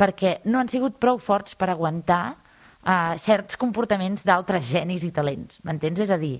perquè 0.00 0.38
no 0.48 0.60
han 0.60 0.68
sigut 0.68 0.98
prou 1.00 1.20
forts 1.20 1.56
per 1.56 1.70
aguantar 1.72 2.24
uh, 2.34 3.16
certs 3.20 3.56
comportaments 3.60 4.24
d'altres 4.24 4.68
genis 4.68 5.04
i 5.04 5.12
talents. 5.16 5.62
M'entens? 5.64 6.04
És 6.04 6.12
a 6.12 6.20
dir, 6.20 6.38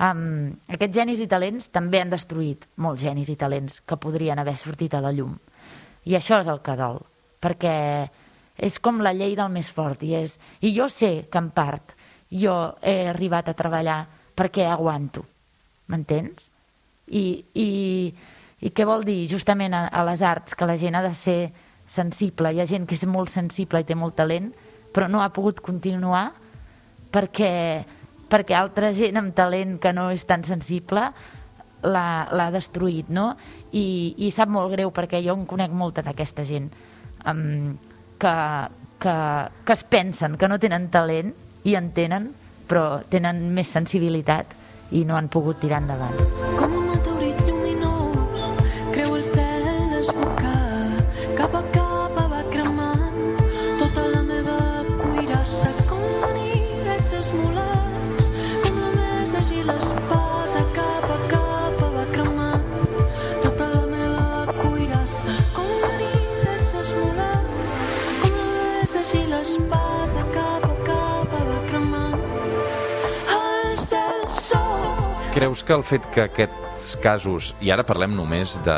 Um, 0.00 0.54
aquests 0.72 0.96
genis 0.96 1.20
i 1.20 1.26
talents 1.28 1.66
també 1.68 1.98
han 2.00 2.08
destruït 2.08 2.64
molts 2.80 3.02
genis 3.04 3.28
i 3.28 3.36
talents 3.36 3.82
que 3.84 3.98
podrien 4.00 4.38
haver 4.40 4.54
sortit 4.56 4.94
a 4.96 5.00
la 5.04 5.10
llum. 5.12 5.34
I 6.08 6.16
això 6.16 6.38
és 6.40 6.48
el 6.48 6.62
que 6.64 6.76
dol, 6.78 7.02
perquè 7.36 7.74
és 8.56 8.78
com 8.80 9.02
la 9.04 9.12
llei 9.12 9.36
del 9.36 9.50
més 9.52 9.68
fort. 9.68 10.00
I, 10.00 10.14
és, 10.22 10.38
I 10.64 10.72
jo 10.72 10.88
sé 10.88 11.26
que 11.28 11.42
en 11.42 11.50
part 11.52 11.92
jo 12.32 12.54
he 12.80 13.10
arribat 13.10 13.50
a 13.52 13.56
treballar 13.58 13.98
perquè 14.40 14.64
aguanto, 14.72 15.26
m'entens? 15.90 16.48
I, 17.10 17.24
i, 17.58 17.68
I 18.62 18.70
què 18.70 18.86
vol 18.86 19.04
dir 19.06 19.24
justament 19.30 19.74
a, 19.74 19.88
a 19.88 20.04
les 20.06 20.22
arts? 20.22 20.54
Que 20.54 20.68
la 20.68 20.78
gent 20.78 20.96
ha 20.98 21.02
de 21.04 21.14
ser 21.16 21.40
sensible. 21.90 22.52
Hi 22.54 22.62
ha 22.62 22.68
gent 22.70 22.86
que 22.86 22.94
és 22.94 23.06
molt 23.10 23.32
sensible 23.32 23.82
i 23.82 23.88
té 23.88 23.96
molt 23.98 24.16
talent, 24.20 24.52
però 24.94 25.08
no 25.10 25.22
ha 25.24 25.32
pogut 25.34 25.60
continuar 25.64 26.28
perquè, 27.10 27.52
perquè 28.30 28.56
altra 28.56 28.92
gent 28.94 29.18
amb 29.18 29.34
talent 29.34 29.78
que 29.82 29.92
no 29.94 30.08
és 30.14 30.24
tan 30.26 30.46
sensible 30.46 31.10
l'ha 31.80 32.50
destruït, 32.52 33.08
no? 33.08 33.32
I, 33.72 34.14
I 34.26 34.30
sap 34.34 34.50
molt 34.52 34.70
greu 34.74 34.90
perquè 34.94 35.22
jo 35.24 35.34
en 35.34 35.46
conec 35.48 35.72
molta 35.72 36.04
d'aquesta 36.04 36.44
gent 36.44 36.68
um, 37.24 37.72
que, 38.20 38.34
que, 39.00 39.14
que 39.64 39.72
es 39.72 39.84
pensen 39.88 40.36
que 40.36 40.50
no 40.50 40.60
tenen 40.60 40.90
talent 40.92 41.32
i 41.64 41.76
en 41.78 41.90
tenen, 41.96 42.28
però 42.68 43.00
tenen 43.10 43.48
més 43.56 43.72
sensibilitat 43.72 44.52
i 44.92 45.04
no 45.06 45.16
han 45.16 45.28
pogut 45.32 45.60
tirar 45.62 45.82
endavant. 45.84 46.22
Com 46.58 46.79
Creus 75.50 75.64
que 75.66 75.74
el 75.74 75.82
fet 75.82 76.04
que 76.14 76.22
aquests 76.28 76.92
casos, 77.02 77.48
i 77.58 77.72
ara 77.74 77.82
parlem 77.82 78.12
només 78.14 78.52
de, 78.62 78.74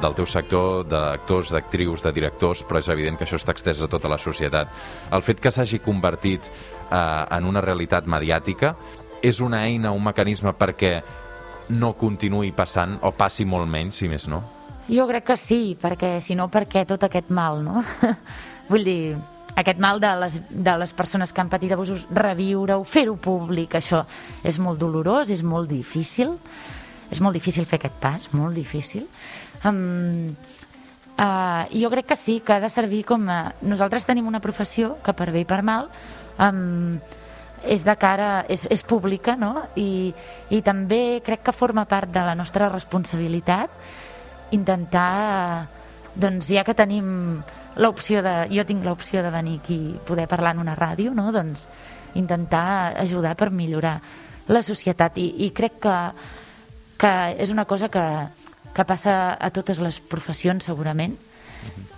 del 0.00 0.14
teu 0.16 0.24
sector 0.24 0.86
d'actors, 0.88 1.50
d'actrius, 1.52 2.00
de 2.00 2.12
directors, 2.16 2.62
però 2.64 2.80
és 2.80 2.86
evident 2.88 3.18
que 3.20 3.26
això 3.26 3.36
està 3.36 3.52
extès 3.52 3.82
a 3.84 3.88
tota 3.92 4.08
la 4.08 4.16
societat, 4.16 4.72
el 5.12 5.20
fet 5.20 5.42
que 5.44 5.52
s'hagi 5.52 5.82
convertit 5.84 6.48
eh, 6.48 6.96
en 6.96 7.50
una 7.50 7.60
realitat 7.60 8.08
mediàtica 8.08 8.70
és 9.20 9.42
una 9.44 9.60
eina, 9.66 9.92
un 9.92 10.00
mecanisme 10.06 10.54
perquè 10.56 10.94
no 11.76 11.92
continuï 12.00 12.54
passant, 12.56 12.96
o 13.04 13.12
passi 13.12 13.44
molt 13.44 13.68
menys, 13.68 14.00
si 14.00 14.08
més 14.08 14.24
no? 14.24 14.40
Jo 14.88 15.04
crec 15.10 15.28
que 15.34 15.36
sí, 15.36 15.76
perquè 15.76 16.14
si 16.24 16.32
no, 16.32 16.48
per 16.48 16.64
què 16.64 16.86
tot 16.88 17.04
aquest 17.10 17.28
mal, 17.28 17.60
no? 17.60 17.84
Vull 18.72 18.88
dir, 18.88 19.02
aquest 19.56 19.80
mal 19.82 20.00
de 20.00 20.10
les, 20.22 20.38
de 20.50 20.74
les 20.78 20.92
persones 20.96 21.32
que 21.32 21.42
han 21.42 21.50
patit 21.50 21.72
abusos, 21.74 22.06
reviure-ho, 22.14 22.84
fer-ho 22.84 23.16
públic, 23.20 23.74
això 23.78 24.04
és 24.46 24.58
molt 24.62 24.80
dolorós, 24.80 25.30
és 25.30 25.42
molt 25.42 25.70
difícil, 25.70 26.36
és 27.10 27.20
molt 27.20 27.34
difícil 27.34 27.66
fer 27.66 27.80
aquest 27.80 27.98
pas, 28.00 28.28
molt 28.36 28.54
difícil. 28.54 29.06
Um, 29.66 30.30
uh, 31.18 31.64
jo 31.74 31.90
crec 31.90 32.12
que 32.12 32.16
sí, 32.16 32.40
que 32.40 32.54
ha 32.56 32.60
de 32.62 32.70
servir 32.70 33.04
com 33.08 33.26
a... 33.28 33.40
Nosaltres 33.62 34.06
tenim 34.08 34.28
una 34.30 34.40
professió 34.40 34.96
que 35.04 35.16
per 35.16 35.30
bé 35.34 35.44
i 35.44 35.48
per 35.48 35.62
mal 35.66 35.90
um, 36.38 37.00
és 37.60 37.82
de 37.84 37.94
cara, 38.00 38.46
és, 38.48 38.64
és 38.72 38.82
pública, 38.86 39.34
no? 39.36 39.66
I, 39.76 40.14
I 40.48 40.62
també 40.64 41.20
crec 41.24 41.44
que 41.44 41.52
forma 41.56 41.84
part 41.84 42.08
de 42.12 42.22
la 42.24 42.36
nostra 42.38 42.70
responsabilitat 42.72 43.74
intentar, 44.50 45.68
doncs 46.18 46.48
ja 46.50 46.64
que 46.66 46.74
tenim 46.74 47.42
l'opció 47.76 48.22
de... 48.22 48.34
Jo 48.50 48.64
tinc 48.66 48.84
l'opció 48.84 49.22
de 49.22 49.30
venir 49.30 49.58
aquí 49.60 49.78
i 49.92 49.96
poder 50.06 50.26
parlar 50.28 50.54
en 50.56 50.64
una 50.64 50.76
ràdio, 50.78 51.14
no? 51.14 51.30
Doncs 51.32 51.68
intentar 52.18 52.96
ajudar 52.98 53.36
per 53.38 53.50
millorar 53.54 54.00
la 54.50 54.62
societat. 54.66 55.18
I, 55.18 55.46
i 55.46 55.50
crec 55.54 55.78
que, 55.84 55.96
que 56.98 57.12
és 57.38 57.52
una 57.54 57.66
cosa 57.70 57.88
que, 57.88 58.06
que 58.74 58.86
passa 58.86 59.36
a 59.38 59.50
totes 59.54 59.82
les 59.82 60.00
professions 60.00 60.66
segurament. 60.66 61.14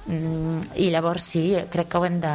Mm, 0.06 0.74
i 0.82 0.90
llavors 0.92 1.32
sí, 1.34 1.46
crec 1.72 1.88
que 1.92 1.98
ho 2.00 2.06
hem 2.06 2.20
de 2.20 2.34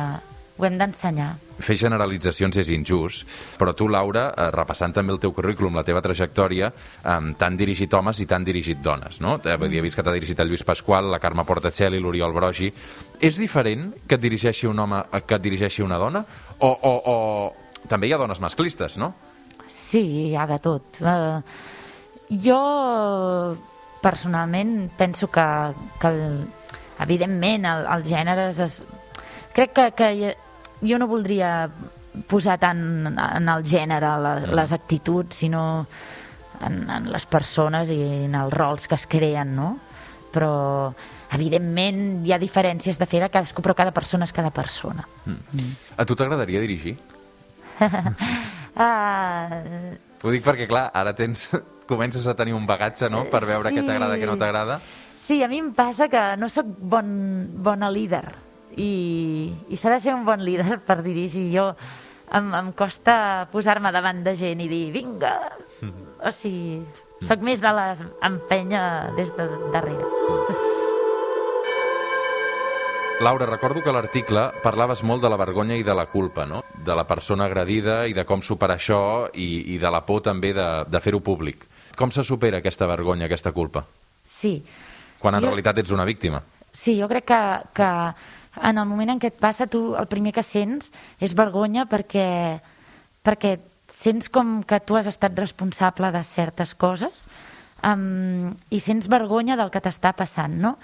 ho 0.57 0.65
hem 0.65 0.77
d'ensenyar. 0.79 1.35
Fer 1.61 1.75
generalitzacions 1.77 2.57
és 2.61 2.69
injust, 2.73 3.25
però 3.57 3.73
tu, 3.77 3.87
Laura, 3.89 4.27
eh, 4.29 4.49
repassant 4.53 4.93
també 4.93 5.13
el 5.13 5.19
teu 5.21 5.33
currículum, 5.33 5.75
la 5.77 5.83
teva 5.85 6.01
trajectòria, 6.01 6.71
eh, 7.03 7.17
t'han 7.37 7.57
dirigit 7.57 7.93
homes 7.93 8.19
i 8.21 8.25
t'han 8.25 8.45
dirigit 8.45 8.81
dones, 8.81 9.21
no? 9.21 9.39
Eh, 9.43 9.57
Vull 9.57 9.69
dir, 9.69 9.79
he 9.79 9.85
vist 9.85 9.95
que 9.95 10.03
t'ha 10.03 10.13
dirigit 10.13 10.39
el 10.39 10.49
Lluís 10.49 10.63
Pasqual, 10.63 11.09
la 11.11 11.19
Carme 11.19 11.45
Portacelli, 11.45 11.99
l'Oriol 11.99 12.33
Brogi. 12.33 12.71
És 13.21 13.37
diferent 13.37 13.93
que 14.07 14.15
et 14.15 14.21
dirigeixi 14.21 14.67
un 14.67 14.79
home 14.79 15.01
a 15.11 15.21
que 15.21 15.35
et 15.35 15.41
dirigeixi 15.41 15.81
una 15.81 15.97
dona? 15.97 16.25
O, 16.59 16.67
o, 16.67 16.93
o 17.05 17.87
també 17.87 18.07
hi 18.07 18.13
ha 18.13 18.21
dones 18.21 18.41
masclistes, 18.41 18.97
no? 18.97 19.13
Sí, 19.67 20.29
hi 20.29 20.35
ha 20.35 20.45
de 20.47 20.59
tot. 20.63 21.01
Uh, 21.01 21.41
jo, 22.29 23.57
personalment, 24.01 24.89
penso 24.97 25.29
que, 25.31 25.45
que 25.99 26.07
el, 26.07 26.45
evidentment, 26.99 27.65
el, 27.65 27.87
els 27.97 28.07
gèneres... 28.09 28.59
Es, 28.63 28.83
crec 29.53 29.73
que, 29.73 29.91
que 29.97 30.09
jo 30.81 30.97
no 30.99 31.07
voldria 31.07 31.69
posar 32.27 32.57
tant 32.61 32.79
en 33.13 33.49
el 33.49 33.63
gènere 33.65 34.09
les, 34.23 34.47
les 34.57 34.73
actituds, 34.73 35.35
sinó 35.43 35.85
en, 36.65 36.79
en 36.89 37.11
les 37.13 37.25
persones 37.29 37.91
i 37.93 37.99
en 38.25 38.35
els 38.35 38.53
rols 38.53 38.87
que 38.89 38.95
es 38.97 39.05
creen, 39.09 39.55
no? 39.55 39.75
Però, 40.33 40.93
evidentment, 41.33 42.25
hi 42.25 42.33
ha 42.33 42.39
diferències 42.41 42.97
de 42.99 43.05
fer 43.09 43.21
a 43.25 43.29
cadascú, 43.29 43.61
però 43.65 43.75
cada 43.77 43.93
persona 43.93 44.25
és 44.25 44.33
cada 44.33 44.49
persona. 44.51 45.05
Mm. 45.25 45.69
A 45.97 46.05
tu 46.05 46.15
t'agradaria 46.17 46.61
dirigir? 46.63 46.97
Ah, 48.77 49.63
Ho 50.21 50.29
dic 50.29 50.43
perquè, 50.45 50.67
clar, 50.69 50.91
ara 50.93 51.15
tens, 51.17 51.47
comences 51.89 52.27
a 52.29 52.35
tenir 52.37 52.53
un 52.53 52.67
bagatge, 52.69 53.09
no?, 53.09 53.23
per 53.31 53.41
veure 53.49 53.71
Sí. 53.71 53.79
què 53.79 53.85
t'agrada, 53.87 54.17
què 54.21 54.27
no 54.29 54.35
t'agrada. 54.37 54.79
Sí, 55.17 55.39
a 55.41 55.47
mi 55.49 55.57
em 55.63 55.71
passa 55.73 56.07
que 56.07 56.21
no 56.37 56.47
sóc 56.49 56.67
bon, 56.77 57.07
bona 57.65 57.89
líder 57.91 58.23
i, 58.77 59.51
i 59.69 59.75
s'ha 59.77 59.89
de 59.95 59.99
ser 59.99 60.13
un 60.15 60.23
bon 60.25 60.39
líder 60.45 60.79
per 60.87 61.01
dirigir. 61.03 61.49
Jo 61.55 61.71
em, 62.31 62.53
em 62.61 62.71
costa 62.77 63.47
posar-me 63.51 63.91
davant 63.91 64.23
de 64.25 64.35
gent 64.37 64.61
i 64.61 64.69
dir 64.71 64.85
vinga, 64.95 65.35
o 66.23 66.31
sigui, 66.33 66.81
sóc 67.23 67.41
més 67.45 67.61
de 67.63 67.71
les 67.73 68.01
empenya 68.27 68.85
des 69.17 69.33
de 69.37 69.45
darrere. 69.73 70.05
Laura, 73.19 73.47
recordo 73.47 73.81
que 73.81 73.89
a 73.89 73.93
l'article 73.95 74.43
parlaves 74.61 75.01
molt 75.01 75.23
de 75.23 75.29
la 75.31 75.39
vergonya 75.41 75.73
i 75.79 75.81
de 75.83 75.93
la 75.97 76.05
culpa, 76.05 76.45
no? 76.45 76.59
De 76.85 76.93
la 76.95 77.07
persona 77.09 77.47
agredida 77.49 78.03
i 78.05 78.13
de 78.13 78.21
com 78.29 78.43
superar 78.45 78.75
això 78.77 78.99
i, 79.33 79.73
i 79.73 79.79
de 79.81 79.89
la 79.89 80.03
por 80.05 80.21
també 80.21 80.51
de, 80.53 80.65
de 80.85 81.01
fer-ho 81.01 81.17
públic. 81.25 81.65
Com 81.97 82.11
se 82.13 82.21
supera 82.23 82.59
aquesta 82.61 82.85
vergonya, 82.85 83.25
aquesta 83.25 83.51
culpa? 83.55 83.81
Sí, 84.23 84.59
Quan 85.17 85.33
en 85.33 85.41
Jo- 85.41 85.49
realitat 85.49 85.79
ets 85.81 85.89
una 85.95 86.05
víctima. 86.05 86.43
Sí, 86.71 86.93
jo 87.01 87.07
crec 87.09 87.25
que, 87.25 87.39
que 87.73 87.89
en 88.63 88.77
el 88.77 88.87
moment 88.89 89.13
en 89.13 89.19
què 89.21 89.31
et 89.31 89.39
passa, 89.39 89.67
tu 89.67 89.95
el 89.97 90.07
primer 90.11 90.33
que 90.35 90.43
sents 90.45 90.91
és 91.23 91.35
vergonya 91.37 91.85
perquè, 91.89 92.27
perquè 93.25 93.57
sents 93.93 94.29
com 94.29 94.61
que 94.67 94.79
tu 94.85 94.97
has 94.97 95.09
estat 95.09 95.37
responsable 95.37 96.11
de 96.13 96.23
certes 96.27 96.73
coses 96.75 97.25
um, 97.83 98.53
i 98.69 98.79
sents 98.83 99.09
vergonya 99.09 99.57
del 99.57 99.71
que 99.73 99.81
t'està 99.81 100.13
passant, 100.17 100.53
no? 100.53 100.77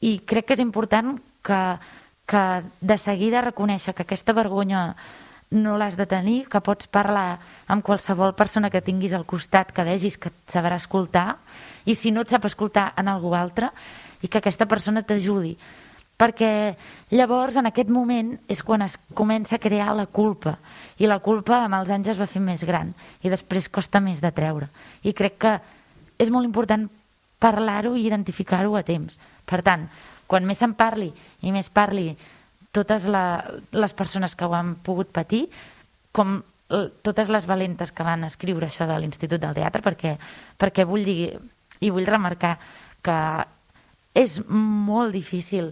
I 0.00 0.18
crec 0.28 0.48
que 0.48 0.56
és 0.56 0.62
important 0.62 1.16
que, 1.46 1.60
que 2.28 2.42
de 2.80 2.98
seguida 2.98 3.44
reconèixer 3.44 3.94
que 3.94 4.04
aquesta 4.04 4.36
vergonya 4.36 4.90
no 5.50 5.76
l'has 5.78 5.96
de 5.96 6.06
tenir, 6.10 6.46
que 6.50 6.60
pots 6.60 6.88
parlar 6.90 7.38
amb 7.70 7.84
qualsevol 7.86 8.34
persona 8.34 8.70
que 8.70 8.82
tinguis 8.82 9.14
al 9.14 9.26
costat, 9.26 9.70
que 9.72 9.86
vegis 9.86 10.18
que 10.18 10.32
et 10.32 10.38
sabrà 10.50 10.78
escoltar, 10.80 11.36
i 11.86 11.94
si 11.94 12.10
no 12.10 12.26
et 12.26 12.32
sap 12.34 12.48
escoltar 12.48 12.90
en 12.98 13.08
algú 13.08 13.32
altre, 13.38 13.70
i 14.22 14.28
que 14.28 14.40
aquesta 14.42 14.66
persona 14.66 15.04
t'ajudi. 15.06 15.54
Perquè 16.16 16.50
llavors, 17.12 17.58
en 17.60 17.68
aquest 17.68 17.90
moment, 17.92 18.32
és 18.48 18.62
quan 18.64 18.82
es 18.86 18.96
comença 19.14 19.58
a 19.58 19.62
crear 19.62 19.90
la 19.94 20.06
culpa. 20.06 20.56
I 20.96 21.08
la 21.10 21.18
culpa 21.20 21.60
amb 21.64 21.76
els 21.76 21.92
anys 21.92 22.14
es 22.14 22.20
va 22.20 22.28
fer 22.30 22.40
més 22.40 22.64
gran 22.64 22.94
i 23.20 23.32
després 23.32 23.68
costa 23.68 24.00
més 24.00 24.22
de 24.24 24.32
treure. 24.32 24.70
I 25.04 25.12
crec 25.12 25.36
que 25.44 25.56
és 26.16 26.32
molt 26.32 26.48
important 26.48 26.88
parlar-ho 27.38 27.92
i 27.96 28.06
identificar-ho 28.06 28.78
a 28.78 28.84
temps. 28.86 29.20
Per 29.44 29.60
tant, 29.62 29.84
quan 30.26 30.46
més 30.48 30.58
se'n 30.62 30.72
parli 30.74 31.10
i 31.44 31.52
més 31.52 31.68
parli 31.68 32.14
totes 32.72 33.04
la, 33.12 33.44
les 33.72 33.92
persones 33.96 34.34
que 34.36 34.48
ho 34.48 34.54
han 34.56 34.74
pogut 34.84 35.12
patir, 35.12 35.46
com 36.16 36.40
totes 37.06 37.28
les 37.30 37.46
valentes 37.46 37.92
que 37.94 38.04
van 38.04 38.24
escriure 38.26 38.66
això 38.66 38.88
de 38.88 38.96
l'Institut 38.98 39.40
del 39.40 39.54
Teatre, 39.54 39.84
perquè, 39.84 40.16
perquè 40.58 40.84
vull 40.88 41.04
dir, 41.06 41.36
i 41.80 41.92
vull 41.92 42.08
remarcar 42.08 42.56
que 43.04 43.18
és 44.16 44.40
molt 44.48 45.12
difícil 45.14 45.70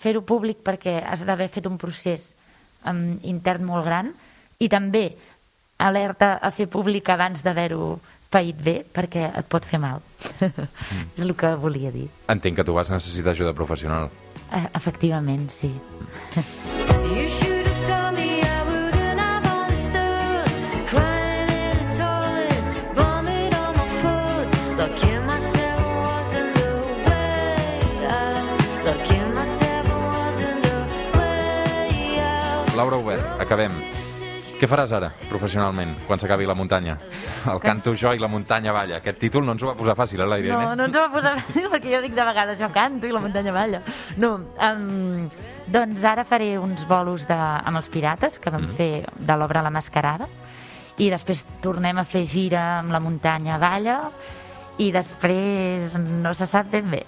fer-ho 0.00 0.22
públic 0.26 0.62
perquè 0.64 1.00
has 1.04 1.26
d'haver 1.28 1.50
fet 1.52 1.68
un 1.68 1.76
procés 1.80 2.30
um, 2.88 3.18
intern 3.28 3.66
molt 3.68 3.86
gran 3.88 4.14
i 4.60 4.68
també 4.72 5.10
alerta 5.80 6.38
a 6.40 6.50
fer 6.52 6.68
públic 6.72 7.08
abans 7.12 7.44
d'haver-ho 7.44 7.98
feït 8.30 8.62
bé 8.62 8.76
perquè 8.86 9.26
et 9.34 9.48
pot 9.50 9.64
fer 9.66 9.80
mal. 9.82 10.02
És 11.16 11.24
el 11.24 11.34
que 11.36 11.54
volia 11.60 11.90
dir. 11.94 12.06
Entenc 12.30 12.60
que 12.60 12.66
tu 12.66 12.76
vas 12.76 12.92
necessitar 12.92 13.34
ajuda 13.34 13.56
professional. 13.56 14.10
Eh, 14.50 14.66
efectivament, 14.74 15.48
sí. 15.50 15.72
You 17.10 17.49
acabem. 33.50 33.72
Què 34.60 34.68
faràs 34.68 34.92
ara, 34.94 35.08
professionalment, 35.26 35.94
quan 36.06 36.20
s'acabi 36.20 36.44
la 36.46 36.54
muntanya? 36.54 36.92
El 37.50 37.58
canto 37.64 37.94
jo 37.98 38.12
i 38.14 38.20
la 38.20 38.28
muntanya 38.30 38.74
balla. 38.76 38.98
Aquest 39.00 39.16
títol 39.18 39.42
no 39.42 39.56
ens 39.56 39.64
ho 39.64 39.70
va 39.70 39.74
posar 39.74 39.96
fàcil, 39.98 40.20
eh, 40.20 40.26
la 40.28 40.38
Irene? 40.38 40.58
No, 40.68 40.76
no 40.76 40.86
ens 40.86 40.98
ho 40.98 41.02
va 41.02 41.08
posar 41.10 41.32
perquè 41.72 41.94
jo 41.96 42.02
dic 42.04 42.14
de 42.14 42.26
vegades 42.28 42.60
jo 42.60 42.68
canto 42.70 43.08
i 43.08 43.14
la 43.16 43.22
muntanya 43.24 43.54
balla. 43.56 43.80
No, 44.22 44.34
um, 44.68 45.24
doncs 45.66 46.04
ara 46.06 46.26
faré 46.28 46.52
uns 46.60 46.84
bolos 46.86 47.26
de, 47.26 47.38
amb 47.40 47.80
els 47.80 47.90
pirates 47.90 48.38
que 48.38 48.52
vam 48.54 48.68
fer 48.76 48.92
de 49.16 49.38
l'obra 49.40 49.64
La 49.66 49.74
Mascarada 49.74 50.28
i 51.00 51.08
després 51.10 51.42
tornem 51.64 51.98
a 51.98 52.04
fer 52.04 52.26
gira 52.28 52.62
amb 52.76 52.94
la 52.94 53.00
muntanya 53.02 53.58
balla 53.58 53.96
i 54.80 54.88
després 54.94 55.94
no 56.00 56.32
se 56.34 56.46
sap 56.48 56.70
ben 56.72 56.88
bé. 56.90 57.02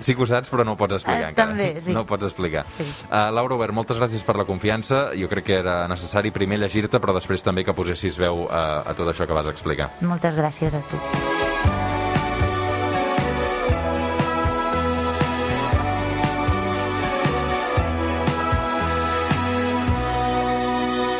Sí 0.00 0.14
que 0.14 0.22
ho 0.24 0.28
saps, 0.28 0.50
però 0.52 0.64
no 0.64 0.74
ho 0.76 0.80
pots 0.80 0.98
explicar 0.98 1.28
Eh, 1.28 1.30
encara. 1.32 1.50
també, 1.54 1.80
sí. 1.80 1.92
No 1.96 2.02
ho 2.04 2.06
pots 2.08 2.28
explicar. 2.28 2.64
Sí. 2.68 2.84
Uh, 3.08 3.28
Laura 3.34 3.56
Obert, 3.56 3.72
moltes 3.76 3.96
gràcies 4.00 4.24
per 4.24 4.36
la 4.36 4.44
confiança. 4.48 5.08
Jo 5.18 5.28
crec 5.28 5.44
que 5.48 5.58
era 5.62 5.80
necessari 5.88 6.30
primer 6.34 6.58
llegir-te, 6.60 7.00
però 7.00 7.14
després 7.16 7.42
també 7.44 7.64
que 7.64 7.74
posessis 7.76 8.18
veu 8.20 8.46
a, 8.50 8.82
a 8.84 8.94
tot 8.94 9.08
això 9.12 9.26
que 9.26 9.36
vas 9.36 9.48
explicar. 9.52 9.90
Moltes 10.00 10.36
gràcies 10.36 10.74
a 10.76 10.84
tu. 10.90 11.00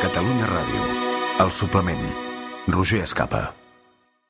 Catalunya 0.01 0.47
Ràdio. 0.49 0.83
El 1.45 1.51
suplement. 1.51 2.05
Roger 2.67 3.03
Escapa. 3.03 3.43